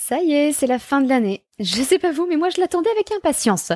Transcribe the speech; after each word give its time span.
Ça 0.00 0.22
y 0.22 0.32
est, 0.32 0.52
c'est 0.52 0.68
la 0.68 0.78
fin 0.78 1.00
de 1.00 1.08
l'année. 1.08 1.44
Je 1.58 1.82
sais 1.82 1.98
pas 1.98 2.12
vous, 2.12 2.24
mais 2.26 2.36
moi 2.36 2.50
je 2.50 2.60
l'attendais 2.60 2.88
avec 2.90 3.10
impatience. 3.10 3.72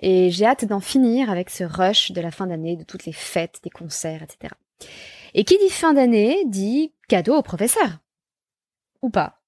Et 0.00 0.30
j'ai 0.30 0.46
hâte 0.46 0.64
d'en 0.64 0.78
finir 0.78 1.30
avec 1.30 1.50
ce 1.50 1.64
rush 1.64 2.12
de 2.12 2.20
la 2.20 2.30
fin 2.30 2.46
d'année, 2.46 2.76
de 2.76 2.84
toutes 2.84 3.06
les 3.06 3.12
fêtes, 3.12 3.58
des 3.64 3.70
concerts, 3.70 4.22
etc. 4.22 4.54
Et 5.34 5.42
qui 5.42 5.58
dit 5.58 5.68
fin 5.68 5.92
d'année 5.92 6.44
dit 6.46 6.92
cadeau 7.08 7.34
au 7.34 7.42
professeur. 7.42 7.98
Ou 9.02 9.10
pas. 9.10 9.42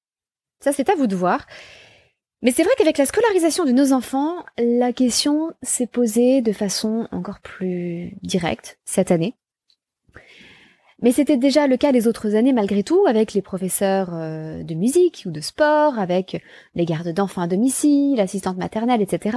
Ça 0.58 0.72
c'est 0.72 0.90
à 0.90 0.96
vous 0.96 1.06
de 1.06 1.14
voir. 1.14 1.46
Mais 2.42 2.50
c'est 2.50 2.64
vrai 2.64 2.72
qu'avec 2.76 2.98
la 2.98 3.06
scolarisation 3.06 3.64
de 3.64 3.72
nos 3.72 3.92
enfants, 3.92 4.44
la 4.58 4.92
question 4.92 5.52
s'est 5.62 5.86
posée 5.86 6.42
de 6.42 6.52
façon 6.52 7.06
encore 7.12 7.38
plus 7.38 8.16
directe 8.22 8.80
cette 8.84 9.12
année. 9.12 9.36
Mais 11.02 11.12
c'était 11.12 11.36
déjà 11.36 11.66
le 11.66 11.76
cas 11.76 11.92
les 11.92 12.08
autres 12.08 12.34
années 12.34 12.54
malgré 12.54 12.82
tout, 12.82 13.04
avec 13.06 13.34
les 13.34 13.42
professeurs 13.42 14.14
euh, 14.14 14.62
de 14.62 14.74
musique 14.74 15.24
ou 15.26 15.30
de 15.30 15.40
sport, 15.40 15.98
avec 15.98 16.42
les 16.74 16.86
gardes 16.86 17.10
d'enfants 17.10 17.42
à 17.42 17.46
domicile, 17.46 18.16
l'assistante 18.16 18.56
maternelle, 18.56 19.02
etc., 19.02 19.36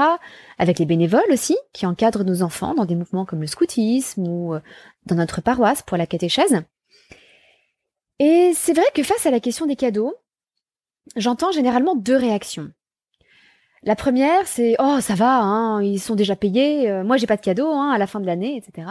avec 0.58 0.80
les 0.80 0.86
bénévoles 0.86 1.32
aussi, 1.32 1.58
qui 1.74 1.86
encadrent 1.86 2.24
nos 2.24 2.44
enfants 2.44 2.76
dans 2.76 2.86
des 2.86 2.96
mouvements 2.96 3.26
comme 3.26 3.42
le 3.42 3.48
scoutisme 3.48 4.26
ou 4.26 4.54
euh, 4.54 4.62
dans 5.06 5.16
notre 5.16 5.42
paroisse 5.42 5.82
pour 5.82 5.98
la 5.98 6.08
catéchèse. 6.08 6.62
Et 8.20 8.54
c'est 8.54 8.74
vrai 8.74 8.86
que 8.94 9.04
face 9.04 9.26
à 9.26 9.32
la 9.32 9.42
question 9.42 9.66
des 9.66 9.76
cadeaux, 9.76 10.16
j'entends 11.18 11.52
généralement 11.52 11.96
deux 11.96 12.18
réactions. 12.18 12.72
La 13.84 13.96
première, 13.96 14.48
c'est 14.48 14.76
oh 14.80 15.00
ça 15.02 15.16
va, 15.16 15.40
hein, 15.40 15.82
ils 15.82 16.00
sont 16.00 16.16
déjà 16.16 16.38
payés, 16.38 16.90
euh, 16.90 17.04
moi 17.04 17.18
j'ai 17.18 17.28
pas 17.28 17.38
de 17.38 17.42
cadeau 17.42 17.68
hein, 17.68 17.92
à 17.92 17.98
la 17.98 18.08
fin 18.08 18.22
de 18.22 18.26
l'année, 18.26 18.58
etc. 18.58 18.88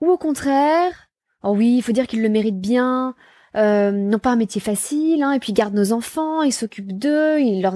Ou 0.00 0.10
au 0.10 0.18
contraire, 0.18 1.09
Oh 1.42 1.52
oui, 1.52 1.76
il 1.76 1.82
faut 1.82 1.92
dire 1.92 2.06
qu'ils 2.06 2.22
le 2.22 2.28
méritent 2.28 2.60
bien, 2.60 3.14
euh, 3.56 3.90
n'ont 3.90 4.18
pas 4.18 4.30
un 4.30 4.36
métier 4.36 4.60
facile, 4.60 5.22
hein, 5.22 5.32
et 5.32 5.40
puis 5.40 5.52
ils 5.52 5.54
gardent 5.54 5.74
nos 5.74 5.92
enfants, 5.92 6.42
ils 6.42 6.52
s'occupent 6.52 6.96
d'eux, 6.96 7.40
ils, 7.40 7.68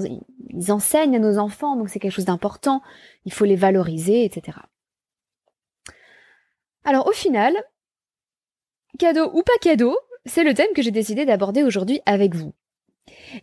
ils 0.49 0.71
enseignent 0.71 1.15
à 1.15 1.19
nos 1.19 1.37
enfants, 1.37 1.75
donc 1.75 1.89
c'est 1.89 1.99
quelque 1.99 2.13
chose 2.13 2.25
d'important, 2.25 2.81
il 3.25 3.33
faut 3.33 3.45
les 3.45 3.55
valoriser, 3.55 4.23
etc. 4.23 4.57
Alors 6.83 7.07
au 7.07 7.11
final, 7.11 7.53
cadeau 8.99 9.31
ou 9.33 9.41
pas 9.41 9.57
cadeau, 9.59 9.97
c'est 10.25 10.43
le 10.43 10.53
thème 10.53 10.73
que 10.75 10.81
j'ai 10.81 10.91
décidé 10.91 11.25
d'aborder 11.25 11.63
aujourd'hui 11.63 12.01
avec 12.05 12.35
vous. 12.35 12.53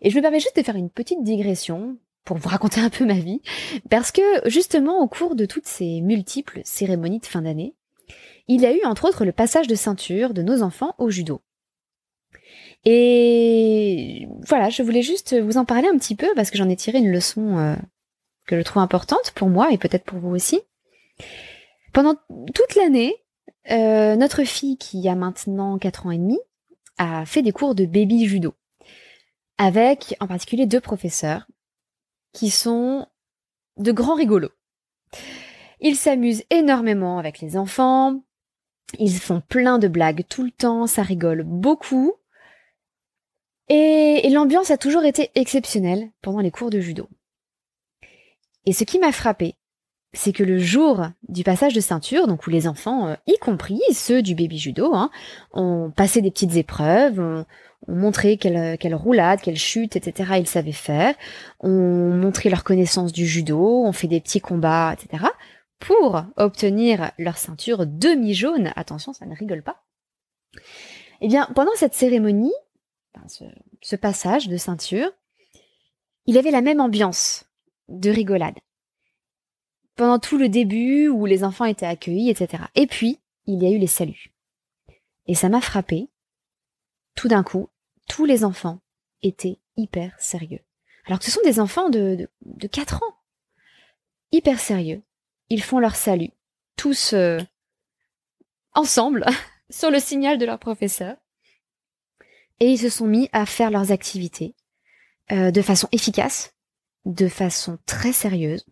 Et 0.00 0.10
je 0.10 0.16
me 0.16 0.22
permets 0.22 0.40
juste 0.40 0.56
de 0.56 0.62
faire 0.62 0.76
une 0.76 0.90
petite 0.90 1.22
digression 1.22 1.96
pour 2.24 2.36
vous 2.36 2.48
raconter 2.48 2.80
un 2.80 2.90
peu 2.90 3.04
ma 3.04 3.18
vie, 3.18 3.42
parce 3.90 4.12
que 4.12 4.48
justement 4.48 5.00
au 5.00 5.08
cours 5.08 5.34
de 5.34 5.44
toutes 5.44 5.66
ces 5.66 6.00
multiples 6.00 6.60
cérémonies 6.64 7.18
de 7.18 7.26
fin 7.26 7.42
d'année, 7.42 7.74
il 8.48 8.60
y 8.60 8.66
a 8.66 8.72
eu 8.72 8.84
entre 8.84 9.06
autres 9.08 9.24
le 9.24 9.32
passage 9.32 9.66
de 9.66 9.74
ceinture 9.74 10.34
de 10.34 10.42
nos 10.42 10.62
enfants 10.62 10.94
au 10.98 11.10
judo. 11.10 11.40
Et 12.84 14.26
voilà, 14.46 14.70
je 14.70 14.82
voulais 14.82 15.02
juste 15.02 15.38
vous 15.38 15.56
en 15.56 15.64
parler 15.64 15.88
un 15.88 15.96
petit 15.96 16.16
peu 16.16 16.28
parce 16.34 16.50
que 16.50 16.58
j'en 16.58 16.68
ai 16.68 16.76
tiré 16.76 16.98
une 16.98 17.12
leçon 17.12 17.58
euh, 17.58 17.76
que 18.46 18.56
je 18.56 18.62
trouve 18.62 18.82
importante 18.82 19.32
pour 19.34 19.48
moi 19.48 19.70
et 19.72 19.78
peut-être 19.78 20.04
pour 20.04 20.18
vous 20.18 20.30
aussi. 20.30 20.60
Pendant 21.92 22.16
toute 22.54 22.74
l'année, 22.74 23.14
euh, 23.70 24.16
notre 24.16 24.42
fille 24.42 24.76
qui 24.78 25.08
a 25.08 25.14
maintenant 25.14 25.78
4 25.78 26.06
ans 26.06 26.10
et 26.10 26.18
demi 26.18 26.38
a 26.98 27.24
fait 27.24 27.42
des 27.42 27.52
cours 27.52 27.74
de 27.74 27.86
baby 27.86 28.26
judo 28.26 28.54
avec 29.58 30.16
en 30.18 30.26
particulier 30.26 30.66
deux 30.66 30.80
professeurs 30.80 31.46
qui 32.32 32.50
sont 32.50 33.06
de 33.76 33.92
grands 33.92 34.16
rigolos. 34.16 34.50
Ils 35.82 35.96
s'amusent 35.96 36.44
énormément 36.50 37.18
avec 37.18 37.40
les 37.40 37.56
enfants, 37.56 38.22
ils 38.98 39.18
font 39.18 39.40
plein 39.40 39.78
de 39.78 39.88
blagues 39.88 40.24
tout 40.28 40.44
le 40.44 40.52
temps, 40.52 40.86
ça 40.86 41.02
rigole 41.02 41.42
beaucoup. 41.42 42.14
Et, 43.68 44.28
l'ambiance 44.30 44.70
a 44.70 44.78
toujours 44.78 45.04
été 45.04 45.30
exceptionnelle 45.34 46.10
pendant 46.22 46.40
les 46.40 46.52
cours 46.52 46.70
de 46.70 46.78
judo. 46.78 47.08
Et 48.64 48.72
ce 48.72 48.84
qui 48.84 49.00
m'a 49.00 49.10
frappé, 49.10 49.56
c'est 50.12 50.32
que 50.32 50.44
le 50.44 50.58
jour 50.58 51.08
du 51.28 51.42
passage 51.42 51.74
de 51.74 51.80
ceinture, 51.80 52.28
donc 52.28 52.46
où 52.46 52.50
les 52.50 52.68
enfants, 52.68 53.08
euh, 53.08 53.14
y 53.26 53.36
compris 53.38 53.80
ceux 53.92 54.22
du 54.22 54.36
baby 54.36 54.58
judo, 54.58 54.94
hein, 54.94 55.10
ont 55.52 55.90
passé 55.90 56.20
des 56.20 56.30
petites 56.30 56.54
épreuves, 56.54 57.18
ont, 57.18 57.44
montré 57.88 58.36
quelle, 58.36 58.78
quelle, 58.78 58.94
roulade, 58.94 59.40
quelle 59.40 59.56
chute, 59.56 59.96
etc. 59.96 60.34
ils 60.38 60.46
savaient 60.46 60.70
faire, 60.70 61.16
ont 61.58 62.14
montré 62.14 62.48
leur 62.48 62.62
connaissance 62.62 63.12
du 63.12 63.26
judo, 63.26 63.84
ont 63.84 63.92
fait 63.92 64.06
des 64.06 64.20
petits 64.20 64.40
combats, 64.40 64.92
etc. 64.92 65.24
pour 65.82 66.22
obtenir 66.36 67.10
leur 67.18 67.36
ceinture 67.36 67.86
demi-jaune. 67.86 68.72
Attention, 68.76 69.12
ça 69.12 69.26
ne 69.26 69.34
rigole 69.34 69.62
pas. 69.62 69.84
Eh 71.20 71.26
bien, 71.26 71.48
pendant 71.56 71.74
cette 71.74 71.94
cérémonie, 71.94 72.54
ce, 73.82 73.96
passage 73.96 74.48
de 74.48 74.56
ceinture, 74.56 75.10
il 76.26 76.38
avait 76.38 76.52
la 76.52 76.60
même 76.60 76.80
ambiance 76.80 77.44
de 77.88 78.10
rigolade 78.10 78.58
pendant 79.96 80.20
tout 80.20 80.38
le 80.38 80.48
début 80.48 81.08
où 81.08 81.26
les 81.26 81.44
enfants 81.44 81.64
étaient 81.64 81.86
accueillis, 81.86 82.30
etc. 82.30 82.64
Et 82.74 82.86
puis, 82.86 83.20
il 83.46 83.62
y 83.62 83.66
a 83.66 83.70
eu 83.70 83.78
les 83.78 83.88
saluts. 83.88 84.32
Et 85.26 85.34
ça 85.34 85.48
m'a 85.48 85.60
frappé. 85.60 86.08
Tout 87.16 87.28
d'un 87.28 87.42
coup, 87.42 87.68
tous 88.08 88.24
les 88.24 88.44
enfants 88.44 88.80
étaient 89.22 89.58
hyper 89.76 90.18
sérieux. 90.18 90.60
Alors 91.06 91.18
que 91.18 91.24
ce 91.24 91.30
sont 91.32 91.42
des 91.44 91.60
enfants 91.60 91.90
de, 91.90 92.30
de, 92.42 92.66
4 92.68 93.02
ans. 93.02 93.16
Hyper 94.30 94.60
sérieux. 94.60 95.02
Ils 95.52 95.62
font 95.62 95.80
leur 95.80 95.96
salut. 95.96 96.30
Tous 96.78 97.12
euh, 97.12 97.38
ensemble, 98.72 99.26
sur 99.70 99.90
le 99.90 99.98
signal 99.98 100.38
de 100.38 100.46
leur 100.46 100.58
professeur. 100.58 101.14
Et 102.58 102.70
ils 102.70 102.78
se 102.78 102.88
sont 102.88 103.06
mis 103.06 103.28
à 103.34 103.44
faire 103.44 103.70
leurs 103.70 103.92
activités 103.92 104.54
euh, 105.30 105.50
de 105.50 105.60
façon 105.60 105.88
efficace, 105.92 106.54
de 107.04 107.28
façon 107.28 107.78
très 107.84 108.12
sérieuse. 108.12 108.64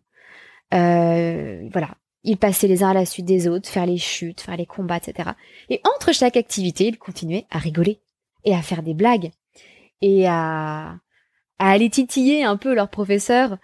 Euh, 0.73 1.69
voilà, 1.71 1.99
ils 2.25 2.39
passaient 2.39 2.67
les 2.67 2.83
uns 2.83 2.93
à 2.93 2.95
la 2.95 3.05
suite 3.05 3.27
des 3.27 3.47
autres, 3.47 3.69
faire 3.69 3.85
les 3.85 3.99
chutes, 3.99 4.41
faire 4.41 4.57
les 4.57 4.65
combats, 4.65 4.97
etc. 4.97 5.33
Et 5.69 5.83
entre 5.85 6.15
chaque 6.15 6.39
activité, 6.39 6.87
ils 6.87 6.99
continuaient 6.99 7.47
à 7.51 7.59
rigoler 7.59 8.01
et 8.45 8.55
à 8.55 8.63
faire 8.63 8.83
des 8.83 8.95
blagues 8.95 9.33
et 10.01 10.27
à, 10.27 10.97
aller 11.59 11.91
titiller 11.91 12.43
un 12.43 12.57
peu 12.57 12.73
leur 12.73 12.89
professeur. 12.89 13.59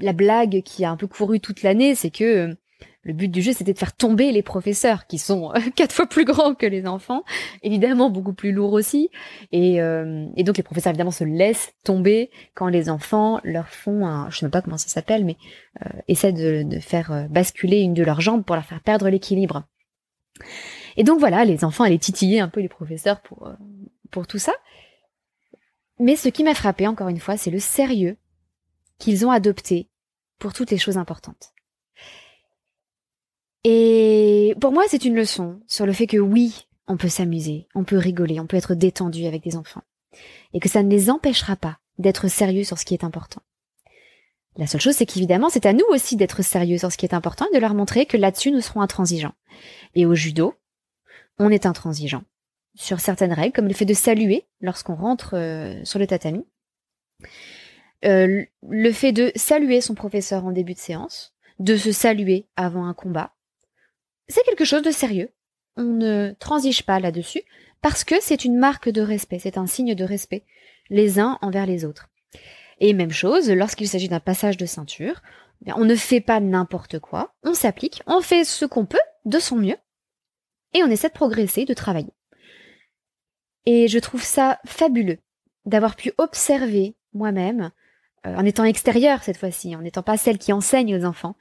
La 0.00 0.12
blague 0.12 0.62
qui 0.62 0.84
a 0.84 0.90
un 0.90 0.96
peu 0.96 1.06
couru 1.06 1.40
toute 1.40 1.62
l'année, 1.62 1.94
c'est 1.94 2.10
que 2.10 2.56
le 3.02 3.14
but 3.14 3.28
du 3.28 3.40
jeu, 3.40 3.52
c'était 3.52 3.72
de 3.72 3.78
faire 3.78 3.96
tomber 3.96 4.32
les 4.32 4.42
professeurs, 4.42 5.06
qui 5.06 5.18
sont 5.18 5.50
euh, 5.54 5.60
quatre 5.76 5.94
fois 5.94 6.06
plus 6.06 6.24
grands 6.24 6.54
que 6.54 6.66
les 6.66 6.86
enfants, 6.86 7.24
évidemment 7.62 8.10
beaucoup 8.10 8.34
plus 8.34 8.52
lourds 8.52 8.74
aussi. 8.74 9.08
Et, 9.50 9.80
euh, 9.80 10.26
et, 10.36 10.44
donc 10.44 10.56
les 10.58 10.62
professeurs, 10.62 10.90
évidemment, 10.90 11.10
se 11.10 11.24
laissent 11.24 11.72
tomber 11.84 12.30
quand 12.54 12.68
les 12.68 12.90
enfants 12.90 13.40
leur 13.44 13.68
font 13.68 14.06
un, 14.06 14.28
je 14.30 14.38
sais 14.38 14.48
pas 14.50 14.60
comment 14.60 14.76
ça 14.76 14.88
s'appelle, 14.88 15.24
mais 15.24 15.36
euh, 15.86 15.88
essaient 16.06 16.32
de, 16.32 16.62
de 16.64 16.78
faire 16.80 17.28
basculer 17.30 17.78
une 17.78 17.94
de 17.94 18.02
leurs 18.02 18.20
jambes 18.20 18.44
pour 18.44 18.56
leur 18.56 18.64
faire 18.64 18.82
perdre 18.82 19.08
l'équilibre. 19.08 19.64
Et 20.96 21.04
donc 21.04 21.18
voilà, 21.18 21.44
les 21.44 21.64
enfants 21.64 21.84
allaient 21.84 21.98
titiller 21.98 22.40
un 22.40 22.48
peu 22.48 22.60
les 22.60 22.68
professeurs 22.68 23.20
pour, 23.22 23.50
pour 24.10 24.26
tout 24.26 24.38
ça. 24.38 24.52
Mais 25.98 26.14
ce 26.14 26.28
qui 26.28 26.44
m'a 26.44 26.54
frappé, 26.54 26.86
encore 26.86 27.08
une 27.08 27.20
fois, 27.20 27.36
c'est 27.36 27.50
le 27.50 27.58
sérieux 27.58 28.18
qu'ils 28.98 29.26
ont 29.26 29.30
adopté 29.30 29.88
pour 30.38 30.52
toutes 30.52 30.70
les 30.70 30.78
choses 30.78 30.98
importantes. 30.98 31.52
Et 33.64 34.54
pour 34.60 34.72
moi, 34.72 34.84
c'est 34.88 35.04
une 35.04 35.16
leçon 35.16 35.60
sur 35.66 35.86
le 35.86 35.92
fait 35.92 36.06
que 36.06 36.16
oui, 36.16 36.66
on 36.86 36.96
peut 36.96 37.08
s'amuser, 37.08 37.68
on 37.74 37.84
peut 37.84 37.98
rigoler, 37.98 38.40
on 38.40 38.46
peut 38.46 38.56
être 38.56 38.74
détendu 38.74 39.26
avec 39.26 39.42
des 39.42 39.56
enfants. 39.56 39.82
Et 40.54 40.60
que 40.60 40.68
ça 40.68 40.82
ne 40.82 40.90
les 40.90 41.10
empêchera 41.10 41.56
pas 41.56 41.78
d'être 41.98 42.28
sérieux 42.28 42.64
sur 42.64 42.78
ce 42.78 42.84
qui 42.84 42.94
est 42.94 43.04
important. 43.04 43.42
La 44.56 44.66
seule 44.66 44.80
chose, 44.80 44.94
c'est 44.94 45.06
qu'évidemment, 45.06 45.50
c'est 45.50 45.66
à 45.66 45.72
nous 45.72 45.84
aussi 45.90 46.16
d'être 46.16 46.42
sérieux 46.42 46.78
sur 46.78 46.90
ce 46.90 46.96
qui 46.96 47.06
est 47.06 47.14
important 47.14 47.46
et 47.50 47.54
de 47.54 47.60
leur 47.60 47.74
montrer 47.74 48.06
que 48.06 48.16
là-dessus, 48.16 48.50
nous 48.50 48.60
serons 48.60 48.80
intransigeants. 48.80 49.34
Et 49.94 50.06
au 50.06 50.14
judo, 50.14 50.54
on 51.38 51.50
est 51.50 51.66
intransigeant 51.66 52.24
sur 52.74 53.00
certaines 53.00 53.32
règles, 53.32 53.52
comme 53.52 53.68
le 53.68 53.74
fait 53.74 53.84
de 53.84 53.94
saluer 53.94 54.46
lorsqu'on 54.60 54.94
rentre 54.94 55.36
euh, 55.36 55.84
sur 55.84 55.98
le 55.98 56.06
tatami, 56.06 56.44
euh, 58.04 58.44
le 58.68 58.92
fait 58.92 59.12
de 59.12 59.32
saluer 59.34 59.80
son 59.80 59.94
professeur 59.94 60.44
en 60.44 60.52
début 60.52 60.74
de 60.74 60.78
séance, 60.78 61.34
de 61.58 61.76
se 61.76 61.92
saluer 61.92 62.46
avant 62.56 62.86
un 62.86 62.94
combat, 62.94 63.32
c'est 64.28 64.44
quelque 64.44 64.64
chose 64.64 64.82
de 64.82 64.90
sérieux. 64.90 65.30
On 65.76 65.84
ne 65.84 66.34
transige 66.38 66.84
pas 66.84 67.00
là-dessus 67.00 67.42
parce 67.80 68.04
que 68.04 68.16
c'est 68.20 68.44
une 68.44 68.58
marque 68.58 68.88
de 68.88 69.00
respect, 69.00 69.38
c'est 69.38 69.58
un 69.58 69.66
signe 69.66 69.94
de 69.94 70.04
respect 70.04 70.44
les 70.90 71.18
uns 71.18 71.38
envers 71.42 71.66
les 71.66 71.84
autres. 71.84 72.08
Et 72.80 72.92
même 72.92 73.10
chose, 73.10 73.50
lorsqu'il 73.50 73.88
s'agit 73.88 74.08
d'un 74.08 74.20
passage 74.20 74.56
de 74.56 74.66
ceinture, 74.66 75.22
eh 75.66 75.72
on 75.72 75.84
ne 75.84 75.94
fait 75.94 76.20
pas 76.20 76.40
n'importe 76.40 76.98
quoi, 76.98 77.34
on 77.42 77.54
s'applique, 77.54 78.02
on 78.06 78.20
fait 78.20 78.44
ce 78.44 78.64
qu'on 78.64 78.86
peut 78.86 78.98
de 79.24 79.38
son 79.38 79.56
mieux, 79.56 79.76
et 80.74 80.82
on 80.82 80.90
essaie 80.90 81.08
de 81.08 81.14
progresser, 81.14 81.64
de 81.64 81.74
travailler. 81.74 82.12
Et 83.66 83.88
je 83.88 83.98
trouve 83.98 84.22
ça 84.22 84.60
fabuleux 84.64 85.18
d'avoir 85.66 85.96
pu 85.96 86.12
observer 86.18 86.96
moi-même, 87.12 87.70
en 88.36 88.44
étant 88.44 88.64
extérieure 88.64 89.22
cette 89.22 89.36
fois-ci, 89.36 89.74
en 89.76 89.82
n'étant 89.82 90.02
pas 90.02 90.16
celle 90.16 90.38
qui 90.38 90.52
enseigne 90.52 90.96
aux 90.96 91.04
enfants, 91.04 91.36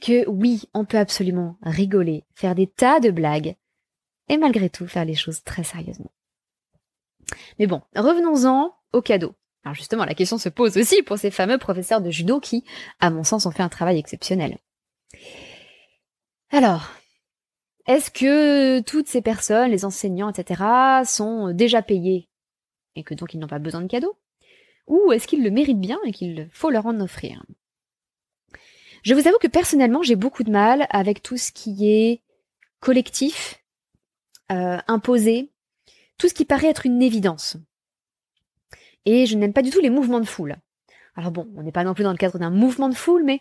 que 0.00 0.28
oui, 0.28 0.64
on 0.74 0.84
peut 0.84 0.98
absolument 0.98 1.56
rigoler, 1.62 2.24
faire 2.34 2.54
des 2.54 2.66
tas 2.66 3.00
de 3.00 3.10
blagues, 3.10 3.56
et 4.28 4.36
malgré 4.36 4.68
tout 4.70 4.86
faire 4.86 5.04
les 5.04 5.14
choses 5.14 5.42
très 5.42 5.64
sérieusement. 5.64 6.10
Mais 7.58 7.66
bon, 7.66 7.82
revenons-en 7.94 8.74
au 8.92 9.02
cadeau. 9.02 9.34
Alors 9.64 9.74
justement, 9.74 10.04
la 10.04 10.14
question 10.14 10.38
se 10.38 10.48
pose 10.48 10.76
aussi 10.76 11.02
pour 11.02 11.18
ces 11.18 11.30
fameux 11.30 11.58
professeurs 11.58 12.00
de 12.00 12.10
judo 12.10 12.38
qui, 12.40 12.64
à 13.00 13.10
mon 13.10 13.24
sens, 13.24 13.46
ont 13.46 13.50
fait 13.50 13.62
un 13.62 13.68
travail 13.68 13.98
exceptionnel. 13.98 14.58
Alors, 16.50 16.92
est-ce 17.86 18.10
que 18.10 18.80
toutes 18.80 19.08
ces 19.08 19.22
personnes, 19.22 19.70
les 19.70 19.84
enseignants, 19.84 20.30
etc., 20.30 20.62
sont 21.04 21.52
déjà 21.52 21.82
payés 21.82 22.28
et 22.94 23.02
que 23.02 23.14
donc 23.14 23.34
ils 23.34 23.38
n'ont 23.38 23.48
pas 23.48 23.58
besoin 23.58 23.80
de 23.80 23.88
cadeaux? 23.88 24.16
Ou 24.86 25.12
est-ce 25.12 25.26
qu'ils 25.26 25.42
le 25.42 25.50
méritent 25.50 25.80
bien 25.80 25.98
et 26.04 26.12
qu'il 26.12 26.48
faut 26.52 26.70
leur 26.70 26.86
en 26.86 27.00
offrir? 27.00 27.44
Je 29.02 29.14
vous 29.14 29.28
avoue 29.28 29.38
que 29.38 29.46
personnellement, 29.46 30.02
j'ai 30.02 30.16
beaucoup 30.16 30.42
de 30.42 30.50
mal 30.50 30.86
avec 30.90 31.22
tout 31.22 31.36
ce 31.36 31.52
qui 31.52 31.88
est 31.88 32.22
collectif, 32.80 33.62
euh, 34.50 34.78
imposé, 34.88 35.52
tout 36.18 36.28
ce 36.28 36.34
qui 36.34 36.44
paraît 36.44 36.68
être 36.68 36.86
une 36.86 37.02
évidence. 37.02 37.56
Et 39.04 39.26
je 39.26 39.36
n'aime 39.36 39.52
pas 39.52 39.62
du 39.62 39.70
tout 39.70 39.80
les 39.80 39.90
mouvements 39.90 40.20
de 40.20 40.26
foule. 40.26 40.56
Alors 41.14 41.30
bon, 41.30 41.48
on 41.56 41.62
n'est 41.62 41.72
pas 41.72 41.84
non 41.84 41.94
plus 41.94 42.04
dans 42.04 42.12
le 42.12 42.18
cadre 42.18 42.38
d'un 42.38 42.50
mouvement 42.50 42.88
de 42.88 42.94
foule, 42.94 43.24
mais 43.24 43.40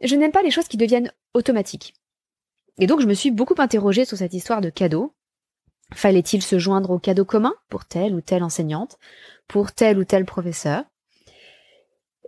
je 0.00 0.16
n'aime 0.16 0.32
pas 0.32 0.42
les 0.42 0.50
choses 0.50 0.68
qui 0.68 0.76
deviennent 0.76 1.12
automatiques. 1.34 1.94
Et 2.78 2.86
donc 2.86 3.00
je 3.00 3.06
me 3.06 3.14
suis 3.14 3.30
beaucoup 3.30 3.54
interrogée 3.58 4.04
sur 4.04 4.16
cette 4.16 4.34
histoire 4.34 4.60
de 4.60 4.70
cadeau. 4.70 5.14
Fallait-il 5.94 6.42
se 6.42 6.58
joindre 6.58 6.90
au 6.90 6.98
cadeau 6.98 7.24
commun 7.24 7.54
pour 7.68 7.84
telle 7.84 8.14
ou 8.14 8.20
telle 8.20 8.42
enseignante, 8.42 8.98
pour 9.48 9.72
tel 9.72 9.98
ou 9.98 10.04
tel 10.04 10.24
professeur? 10.24 10.84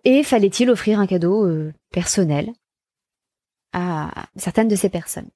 Et 0.04 0.22
fallait-il 0.24 0.68
offrir 0.70 0.98
un 0.98 1.06
cadeau 1.06 1.46
euh, 1.46 1.72
personnel 1.92 2.52
à 3.72 4.26
certaines 4.36 4.68
de 4.68 4.76
ces 4.76 4.88
personnes? 4.88 5.30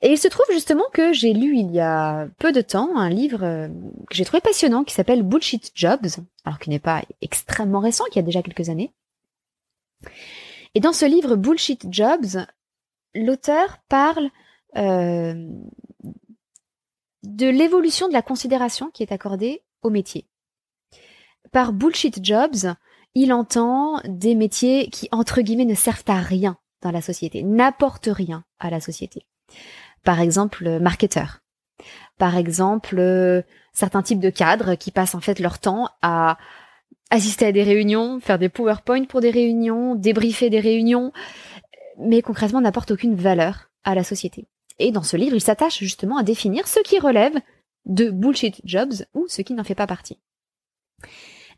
Et 0.00 0.10
il 0.10 0.18
se 0.18 0.28
trouve 0.28 0.46
justement 0.50 0.84
que 0.92 1.12
j'ai 1.12 1.32
lu 1.32 1.56
il 1.56 1.70
y 1.70 1.80
a 1.80 2.26
peu 2.38 2.52
de 2.52 2.60
temps 2.60 2.96
un 2.96 3.08
livre 3.08 3.44
euh, 3.44 3.68
que 4.08 4.14
j'ai 4.14 4.24
trouvé 4.24 4.40
passionnant 4.40 4.82
qui 4.82 4.94
s'appelle 4.94 5.22
Bullshit 5.22 5.70
Jobs, 5.74 6.06
alors 6.44 6.58
qu'il 6.58 6.72
n'est 6.72 6.80
pas 6.80 7.02
extrêmement 7.20 7.80
récent, 7.80 8.04
qui 8.10 8.18
a 8.18 8.22
déjà 8.22 8.42
quelques 8.42 8.68
années. 8.68 8.92
Et 10.74 10.80
dans 10.80 10.92
ce 10.92 11.04
livre 11.04 11.36
Bullshit 11.36 11.86
Jobs, 11.90 12.44
l'auteur 13.14 13.78
parle 13.88 14.30
euh, 14.76 15.48
de 17.22 17.48
l'évolution 17.48 18.08
de 18.08 18.12
la 18.12 18.22
considération 18.22 18.90
qui 18.92 19.02
est 19.02 19.12
accordée 19.12 19.62
au 19.82 19.90
métier. 19.90 20.26
Par 21.50 21.72
bullshit 21.72 22.24
jobs, 22.24 22.74
il 23.14 23.32
entend 23.32 24.00
des 24.04 24.34
métiers 24.34 24.88
qui, 24.88 25.08
entre 25.12 25.40
guillemets, 25.42 25.64
ne 25.64 25.74
servent 25.74 26.04
à 26.06 26.20
rien 26.20 26.56
dans 26.80 26.90
la 26.90 27.02
société, 27.02 27.42
n'apportent 27.42 28.08
rien 28.10 28.44
à 28.58 28.70
la 28.70 28.80
société. 28.80 29.26
Par 30.04 30.20
exemple, 30.20 30.80
marketeur. 30.80 31.40
Par 32.18 32.36
exemple, 32.36 33.44
certains 33.72 34.02
types 34.02 34.20
de 34.20 34.30
cadres 34.30 34.74
qui 34.74 34.90
passent 34.90 35.14
en 35.14 35.20
fait 35.20 35.38
leur 35.38 35.58
temps 35.58 35.88
à 36.00 36.38
assister 37.10 37.46
à 37.46 37.52
des 37.52 37.62
réunions, 37.62 38.20
faire 38.20 38.38
des 38.38 38.48
PowerPoint 38.48 39.04
pour 39.04 39.20
des 39.20 39.30
réunions, 39.30 39.94
débriefer 39.94 40.50
des 40.50 40.60
réunions, 40.60 41.12
mais 41.98 42.22
concrètement 42.22 42.60
n'apportent 42.60 42.92
aucune 42.92 43.14
valeur 43.14 43.70
à 43.84 43.94
la 43.94 44.04
société. 44.04 44.46
Et 44.78 44.92
dans 44.92 45.02
ce 45.02 45.16
livre, 45.16 45.36
il 45.36 45.40
s'attache 45.40 45.78
justement 45.78 46.16
à 46.16 46.22
définir 46.22 46.66
ce 46.66 46.80
qui 46.80 46.98
relève 46.98 47.38
de 47.84 48.10
bullshit 48.10 48.60
jobs 48.64 48.94
ou 49.14 49.26
ce 49.28 49.42
qui 49.42 49.54
n'en 49.54 49.64
fait 49.64 49.74
pas 49.74 49.86
partie. 49.86 50.18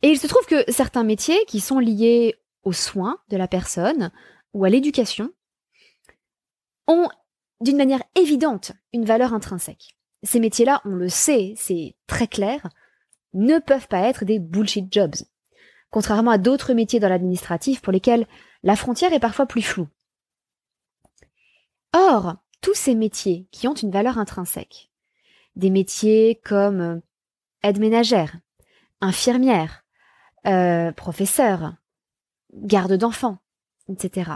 Et 0.02 0.08
il 0.08 0.18
se 0.18 0.26
trouve 0.26 0.46
que 0.46 0.70
certains 0.70 1.04
métiers 1.04 1.44
qui 1.46 1.60
sont 1.60 1.78
liés 1.78 2.34
aux 2.62 2.72
soins 2.72 3.18
de 3.28 3.36
la 3.36 3.48
personne 3.48 4.10
ou 4.52 4.64
à 4.64 4.70
l'éducation 4.70 5.30
ont 6.86 7.08
d'une 7.60 7.76
manière 7.76 8.02
évidente 8.14 8.72
une 8.92 9.04
valeur 9.04 9.32
intrinsèque. 9.32 9.96
Ces 10.22 10.40
métiers-là, 10.40 10.80
on 10.84 10.90
le 10.90 11.08
sait, 11.08 11.54
c'est 11.56 11.96
très 12.06 12.26
clair, 12.26 12.68
ne 13.34 13.58
peuvent 13.58 13.88
pas 13.88 14.08
être 14.08 14.24
des 14.24 14.38
bullshit 14.38 14.92
jobs. 14.92 15.16
Contrairement 15.90 16.32
à 16.32 16.38
d'autres 16.38 16.72
métiers 16.72 17.00
dans 17.00 17.08
l'administratif 17.08 17.80
pour 17.80 17.92
lesquels 17.92 18.26
la 18.62 18.76
frontière 18.76 19.12
est 19.12 19.20
parfois 19.20 19.46
plus 19.46 19.62
floue. 19.62 19.88
Or, 21.92 22.36
tous 22.64 22.72
ces 22.72 22.94
métiers 22.94 23.46
qui 23.50 23.68
ont 23.68 23.74
une 23.74 23.90
valeur 23.90 24.16
intrinsèque, 24.16 24.90
des 25.54 25.68
métiers 25.68 26.40
comme 26.42 26.80
euh, 26.80 26.98
aide 27.62 27.78
ménagère, 27.78 28.38
infirmière, 29.02 29.84
euh, 30.46 30.90
professeur, 30.90 31.74
garde 32.54 32.94
d'enfants, 32.94 33.36
etc. 33.90 34.30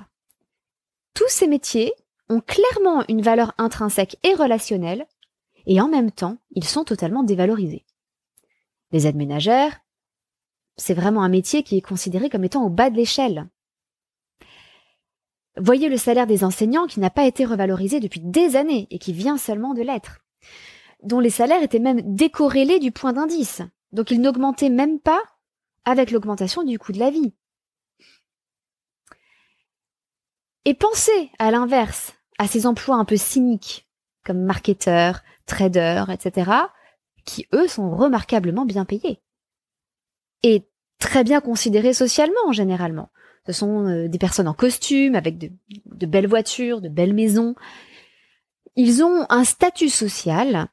Tous 1.15 1.29
ces 1.29 1.47
métiers 1.47 1.95
ont 2.29 2.43
clairement 2.43 3.03
une 3.09 3.23
valeur 3.23 3.55
intrinsèque 3.57 4.19
et 4.23 4.35
relationnelle, 4.35 5.07
et 5.65 5.81
en 5.81 5.89
même 5.89 6.11
temps, 6.11 6.37
ils 6.51 6.65
sont 6.65 6.85
totalement 6.85 7.23
dévalorisés. 7.23 7.87
Les 8.93 9.07
aides 9.07 9.17
ménagères, 9.17 9.81
c'est 10.77 10.93
vraiment 10.93 11.23
un 11.23 11.31
métier 11.31 11.63
qui 11.63 11.79
est 11.79 11.81
considéré 11.81 12.29
comme 12.29 12.45
étant 12.45 12.67
au 12.67 12.69
bas 12.69 12.91
de 12.91 12.97
l'échelle. 12.97 13.49
Voyez 15.61 15.89
le 15.89 15.97
salaire 15.97 16.27
des 16.27 16.45
enseignants 16.45 16.87
qui 16.87 17.01
n'a 17.01 17.11
pas 17.11 17.25
été 17.25 17.45
revalorisé 17.45 18.01
depuis 18.01 18.21
des 18.21 18.57
années 18.57 18.87
et 18.91 18.99
qui 18.99 19.13
vient 19.13 19.39
seulement 19.39 19.75
de 19.75 19.83
l'être, 19.83 20.19
dont 21.03 21.21
les 21.21 21.31
salaires 21.31 21.63
étaient 21.63 21.79
même 21.79 22.15
décorrélés 22.15 22.79
du 22.79 22.93
point 22.93 23.13
d'indice, 23.13 23.63
donc 23.93 24.11
ils 24.11 24.21
n'augmentaient 24.21 24.71
même 24.71 25.01
pas 25.01 25.21
avec 25.85 26.11
l'augmentation 26.11 26.63
du 26.63 26.79
coût 26.79 26.93
de 26.93 26.99
la 26.99 27.11
vie. 27.11 27.35
Et 30.65 30.75
pensez 30.75 31.31
à 31.39 31.51
l'inverse, 31.51 32.15
à 32.39 32.47
ces 32.47 32.67
emplois 32.67 32.97
un 32.97 33.05
peu 33.05 33.17
cyniques, 33.17 33.89
comme 34.25 34.43
marketeurs, 34.43 35.23
traders, 35.47 36.11
etc., 36.11 36.51
qui 37.25 37.47
eux 37.55 37.69
sont 37.69 37.97
remarquablement 37.97 38.67
bien 38.67 38.85
payés. 38.85 39.23
Et 40.43 40.69
très 40.99 41.25
bien 41.25 41.41
considérés 41.41 41.95
socialement, 41.95 42.53
généralement. 42.53 43.11
Ce 43.49 43.55
sont 43.55 43.87
euh, 43.87 44.09
des 44.09 44.19
personnes 44.19 44.47
en 44.47 44.53
costume, 44.53 45.15
avec 45.15 45.39
de, 45.39 46.07
belles 46.07 46.29
voitures, 46.29 46.83
de 46.83 46.91
belles 46.91 47.15
maisons. 47.15 47.55
Ils 48.77 49.03
ont 49.03 49.25
un 49.31 49.45
statut 49.45 49.89
social 49.89 50.69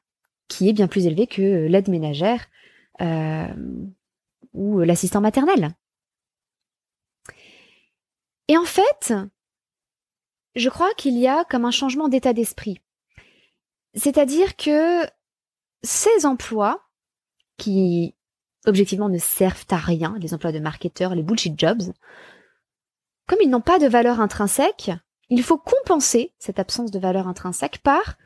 qui 0.46 0.68
est 0.68 0.74
bien 0.74 0.86
plus 0.86 1.06
élevé 1.06 1.26
que 1.26 1.66
l'aide 1.66 1.88
ménagère 1.88 2.46
euh, 3.00 3.48
ou 4.52 4.80
l'assistant 4.80 5.22
maternel. 5.22 5.70
Et 8.48 8.58
en 8.58 8.64
fait, 8.64 9.14
je 10.54 10.68
crois 10.68 10.92
qu'il 10.98 11.16
y 11.16 11.26
a 11.26 11.44
comme 11.44 11.64
un 11.64 11.70
changement 11.70 12.08
d'état 12.08 12.34
d'esprit. 12.34 12.78
C'est-à-dire 13.94 14.54
que 14.56 15.02
ces 15.82 16.26
emplois 16.26 16.86
qui 17.56 18.14
objectivement 18.66 19.08
ne 19.08 19.18
servent 19.18 19.64
à 19.70 19.76
rien, 19.76 20.14
les 20.20 20.34
emplois 20.34 20.52
de 20.52 20.58
marketeurs, 20.58 21.14
les 21.14 21.22
bullshit 21.22 21.58
jobs, 21.58 21.82
comme 23.26 23.38
ils 23.42 23.50
n'ont 23.50 23.60
pas 23.60 23.78
de 23.78 23.86
valeur 23.86 24.20
intrinsèque, 24.20 24.90
il 25.28 25.42
faut 25.42 25.58
compenser 25.58 26.32
cette 26.38 26.58
absence 26.58 26.90
de 26.90 26.98
valeur 26.98 27.26
intrinsèque 27.26 27.78
par 27.78 28.16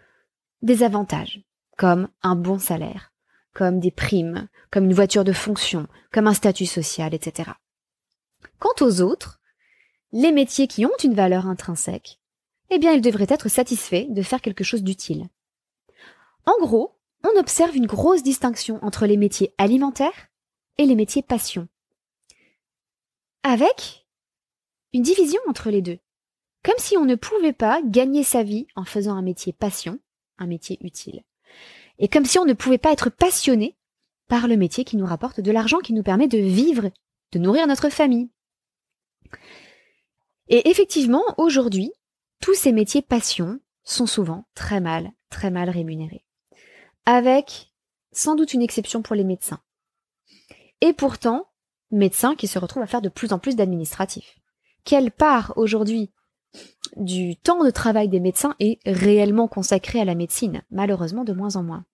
des 0.62 0.82
avantages, 0.82 1.42
comme 1.78 2.08
un 2.22 2.36
bon 2.36 2.58
salaire, 2.58 3.12
comme 3.54 3.80
des 3.80 3.90
primes, 3.90 4.48
comme 4.70 4.84
une 4.84 4.94
voiture 4.94 5.24
de 5.24 5.32
fonction, 5.32 5.88
comme 6.12 6.26
un 6.26 6.34
statut 6.34 6.66
social, 6.66 7.14
etc. 7.14 7.50
Quant 8.58 8.74
aux 8.80 9.00
autres, 9.00 9.40
les 10.12 10.32
métiers 10.32 10.66
qui 10.66 10.84
ont 10.84 10.96
une 11.02 11.14
valeur 11.14 11.46
intrinsèque, 11.46 12.20
eh 12.68 12.78
bien 12.78 12.92
ils 12.92 13.00
devraient 13.00 13.26
être 13.28 13.48
satisfaits 13.48 14.06
de 14.10 14.22
faire 14.22 14.40
quelque 14.42 14.64
chose 14.64 14.82
d'utile. 14.82 15.28
En 16.46 16.58
gros, 16.60 16.96
on 17.24 17.38
observe 17.38 17.76
une 17.76 17.86
grosse 17.86 18.22
distinction 18.22 18.78
entre 18.82 19.06
les 19.06 19.16
métiers 19.16 19.54
alimentaires 19.58 20.28
et 20.78 20.84
les 20.84 20.94
métiers 20.94 21.22
passion. 21.22 21.68
Avec 23.42 23.99
une 24.92 25.02
division 25.02 25.40
entre 25.48 25.70
les 25.70 25.82
deux. 25.82 25.98
Comme 26.62 26.78
si 26.78 26.96
on 26.96 27.04
ne 27.04 27.14
pouvait 27.14 27.52
pas 27.52 27.80
gagner 27.84 28.22
sa 28.22 28.42
vie 28.42 28.66
en 28.76 28.84
faisant 28.84 29.14
un 29.14 29.22
métier 29.22 29.52
passion, 29.52 29.98
un 30.38 30.46
métier 30.46 30.78
utile. 30.82 31.22
Et 31.98 32.08
comme 32.08 32.24
si 32.24 32.38
on 32.38 32.44
ne 32.44 32.52
pouvait 32.52 32.78
pas 32.78 32.92
être 32.92 33.10
passionné 33.10 33.76
par 34.28 34.46
le 34.46 34.56
métier 34.56 34.84
qui 34.84 34.96
nous 34.96 35.06
rapporte 35.06 35.40
de 35.40 35.50
l'argent, 35.50 35.78
qui 35.78 35.92
nous 35.92 36.02
permet 36.02 36.28
de 36.28 36.38
vivre, 36.38 36.90
de 37.32 37.38
nourrir 37.38 37.66
notre 37.66 37.88
famille. 37.88 38.30
Et 40.48 40.68
effectivement, 40.70 41.22
aujourd'hui, 41.36 41.92
tous 42.40 42.54
ces 42.54 42.72
métiers 42.72 43.02
passion 43.02 43.60
sont 43.84 44.06
souvent 44.06 44.46
très 44.54 44.80
mal, 44.80 45.12
très 45.30 45.50
mal 45.50 45.70
rémunérés. 45.70 46.24
Avec 47.06 47.72
sans 48.12 48.34
doute 48.34 48.54
une 48.54 48.62
exception 48.62 49.02
pour 49.02 49.14
les 49.14 49.24
médecins. 49.24 49.60
Et 50.80 50.92
pourtant, 50.92 51.48
médecins 51.90 52.34
qui 52.34 52.48
se 52.48 52.58
retrouvent 52.58 52.82
à 52.82 52.88
faire 52.88 53.02
de 53.02 53.08
plus 53.08 53.32
en 53.32 53.38
plus 53.38 53.56
d'administratifs 53.56 54.39
quelle 54.84 55.10
part 55.10 55.52
aujourd'hui 55.56 56.10
du 56.96 57.36
temps 57.36 57.62
de 57.64 57.70
travail 57.70 58.08
des 58.08 58.20
médecins 58.20 58.56
est 58.58 58.80
réellement 58.86 59.48
consacré 59.48 60.00
à 60.00 60.04
la 60.04 60.14
médecine? 60.14 60.62
Malheureusement, 60.70 61.24
de 61.24 61.32
moins 61.32 61.56
en 61.56 61.62
moins. 61.62 61.84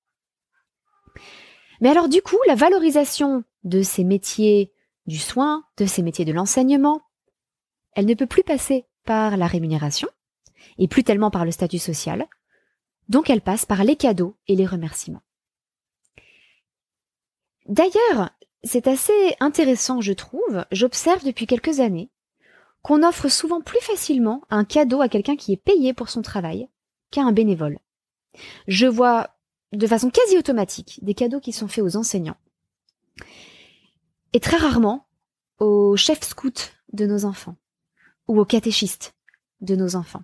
Mais 1.81 1.91
alors 1.91 2.09
du 2.09 2.23
coup, 2.23 2.39
la 2.47 2.55
valorisation 2.55 3.45
de 3.65 3.83
ces 3.83 4.05
métiers 4.05 4.73
du 5.07 5.19
soin, 5.19 5.65
de 5.77 5.87
ces 5.87 6.03
métiers 6.03 6.25
de 6.25 6.33
l'enseignement, 6.33 7.03
elle 7.93 8.07
ne 8.07 8.15
peut 8.15 8.27
plus 8.27 8.43
passer 8.43 8.87
par 9.05 9.37
la 9.37 9.47
rémunération, 9.47 10.09
et 10.79 10.89
plus 10.89 11.05
tellement 11.05 11.31
par 11.31 11.45
le 11.45 11.51
statut 11.51 11.79
social, 11.79 12.27
donc 13.09 13.31
elle 13.31 13.41
passe 13.41 13.67
par 13.67 13.85
les 13.85 13.97
cadeaux 13.97 14.37
et 14.49 14.57
les 14.57 14.67
remerciements. 14.67 15.23
D'ailleurs, 17.67 18.31
c'est 18.65 18.87
assez 18.87 19.37
intéressant, 19.41 20.01
je 20.01 20.13
trouve, 20.13 20.65
j'observe 20.73 21.25
depuis 21.25 21.47
quelques 21.47 21.81
années 21.81 22.11
qu'on 22.87 23.03
offre 23.03 23.29
souvent 23.29 23.61
plus 23.61 23.81
facilement 23.81 24.43
un 24.49 24.65
cadeau 24.65 25.01
à 25.01 25.09
quelqu'un 25.09 25.35
qui 25.35 25.53
est 25.53 25.57
payé 25.57 25.93
pour 25.93 26.09
son 26.09 26.23
travail 26.23 26.69
qu'à 27.11 27.23
un 27.23 27.33
bénévole. 27.33 27.81
Je 28.69 28.87
vois 28.87 29.31
de 29.73 29.89
façon 29.89 30.09
quasi 30.09 30.39
automatique 30.39 31.01
des 31.03 31.15
cadeaux 31.15 31.41
qui 31.41 31.53
sont 31.53 31.67
faits 31.67 31.83
aux 31.83 31.97
enseignants. 31.97 32.37
Et 34.35 34.39
très 34.39 34.57
rarement 34.57 35.09
aux 35.59 35.97
chefs 35.97 36.23
scouts 36.23 36.71
de 36.93 37.07
nos 37.07 37.25
enfants 37.25 37.57
ou 38.29 38.39
aux 38.39 38.45
catéchistes 38.45 39.17
de 39.63 39.75
nos 39.75 39.97
enfants. 39.97 40.23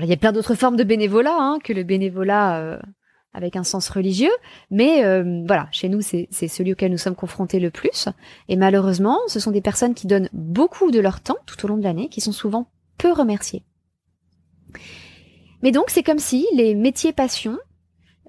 Il 0.00 0.06
y 0.06 0.12
a 0.12 0.16
plein 0.16 0.30
d'autres 0.30 0.54
formes 0.54 0.76
de 0.76 0.84
bénévolat 0.84 1.36
hein, 1.36 1.58
que 1.64 1.72
le 1.72 1.82
bénévolat 1.82 2.60
euh, 2.60 2.78
avec 3.38 3.56
un 3.56 3.64
sens 3.64 3.88
religieux, 3.88 4.32
mais 4.70 5.04
euh, 5.04 5.42
voilà, 5.46 5.68
chez 5.70 5.88
nous, 5.88 6.00
c'est 6.02 6.28
celui 6.30 6.72
auquel 6.72 6.90
nous 6.90 6.98
sommes 6.98 7.14
confrontés 7.14 7.60
le 7.60 7.70
plus. 7.70 8.08
Et 8.48 8.56
malheureusement, 8.56 9.18
ce 9.28 9.40
sont 9.40 9.52
des 9.52 9.60
personnes 9.60 9.94
qui 9.94 10.06
donnent 10.06 10.28
beaucoup 10.32 10.90
de 10.90 11.00
leur 11.00 11.20
temps 11.20 11.38
tout 11.46 11.64
au 11.64 11.68
long 11.68 11.76
de 11.76 11.84
l'année, 11.84 12.08
qui 12.08 12.20
sont 12.20 12.32
souvent 12.32 12.68
peu 12.98 13.12
remerciées. 13.12 13.62
Mais 15.62 15.70
donc, 15.70 15.86
c'est 15.88 16.02
comme 16.02 16.18
si 16.18 16.46
les 16.54 16.74
métiers 16.74 17.12
passions, 17.12 17.58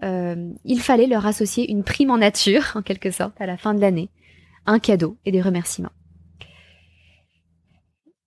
euh, 0.03 0.51
il 0.63 0.79
fallait 0.79 1.07
leur 1.07 1.25
associer 1.25 1.69
une 1.69 1.83
prime 1.83 2.11
en 2.11 2.19
nature, 2.19 2.71
en 2.75 2.81
quelque 2.81 3.11
sorte, 3.11 3.39
à 3.41 3.45
la 3.45 3.57
fin 3.57 3.73
de 3.73 3.81
l'année, 3.81 4.09
un 4.65 4.79
cadeau 4.79 5.17
et 5.25 5.31
des 5.31 5.41
remerciements. 5.41 5.91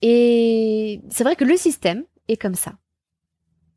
Et 0.03 1.01
c'est 1.11 1.23
vrai 1.23 1.37
que 1.37 1.45
le 1.45 1.57
système 1.57 2.05
est 2.29 2.37
comme 2.37 2.57
ça. 2.57 2.75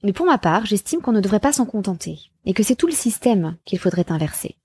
Mais 0.03 0.13
pour 0.13 0.25
ma 0.25 0.37
part, 0.37 0.65
j'estime 0.65 1.01
qu'on 1.01 1.11
ne 1.11 1.21
devrait 1.21 1.39
pas 1.39 1.53
s'en 1.53 1.65
contenter, 1.65 2.19
et 2.45 2.53
que 2.53 2.63
c'est 2.63 2.75
tout 2.75 2.87
le 2.87 2.93
système 2.93 3.57
qu'il 3.65 3.79
faudrait 3.79 4.11
inverser. 4.11 4.57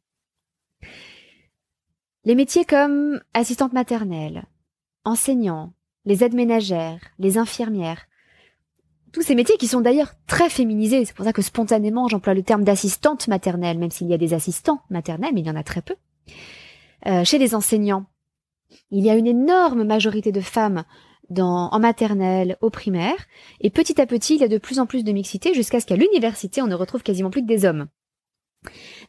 Les 2.25 2.35
métiers 2.35 2.65
comme 2.65 3.21
assistante 3.33 3.73
maternelle, 3.73 4.45
enseignant, 5.05 5.73
les 6.05 6.23
aides 6.23 6.35
ménagères, 6.35 7.01
les 7.19 7.39
infirmières, 7.39 8.07
tous 9.13 9.23
ces 9.23 9.35
métiers 9.35 9.57
qui 9.57 9.67
sont 9.67 9.81
d'ailleurs 9.81 10.13
très 10.27 10.49
féminisés, 10.49 11.05
c'est 11.05 11.15
pour 11.15 11.25
ça 11.25 11.33
que 11.33 11.43
spontanément 11.43 12.09
j'emploie 12.09 12.35
le 12.35 12.43
terme 12.43 12.63
d'assistante 12.63 13.27
maternelle, 13.27 13.79
même 13.79 13.91
s'il 13.91 14.09
y 14.09 14.15
a 14.15 14.19
des 14.19 14.35
assistants 14.35 14.83
maternels, 14.91 15.33
mais 15.35 15.41
il 15.41 15.47
y 15.47 15.51
en 15.51 15.57
a 15.57 15.65
très 15.65 15.83
peu. 15.83 15.97
Euh, 17.07 17.25
chez 17.25 17.39
les 17.39 17.55
enseignants, 17.55 18.07
il 18.91 19.05
y 19.05 19.11
a 19.11 19.17
une 19.17 19.27
énorme 19.27 19.85
majorité 19.85 20.31
de 20.31 20.41
femmes 20.41 20.85
en 21.39 21.79
maternelle, 21.79 22.57
au 22.61 22.71
primaire, 22.71 23.27
et 23.61 23.71
petit 23.71 24.01
à 24.01 24.07
petit, 24.07 24.35
il 24.35 24.41
y 24.41 24.45
a 24.45 24.49
de 24.49 24.59
plus 24.59 24.79
en 24.79 24.87
plus 24.87 25.05
de 25.05 25.13
mixité 25.13 25.55
jusqu'à 25.55 25.81
ce 25.81 25.87
qu'à 25.87 25.97
l'université, 25.97 26.61
on 26.63 26.67
ne 26.67 26.75
retrouve 26.75 27.03
quasiment 27.03 27.31
plus 27.31 27.43
que 27.43 27.47
des 27.47 27.65
hommes. 27.65 27.89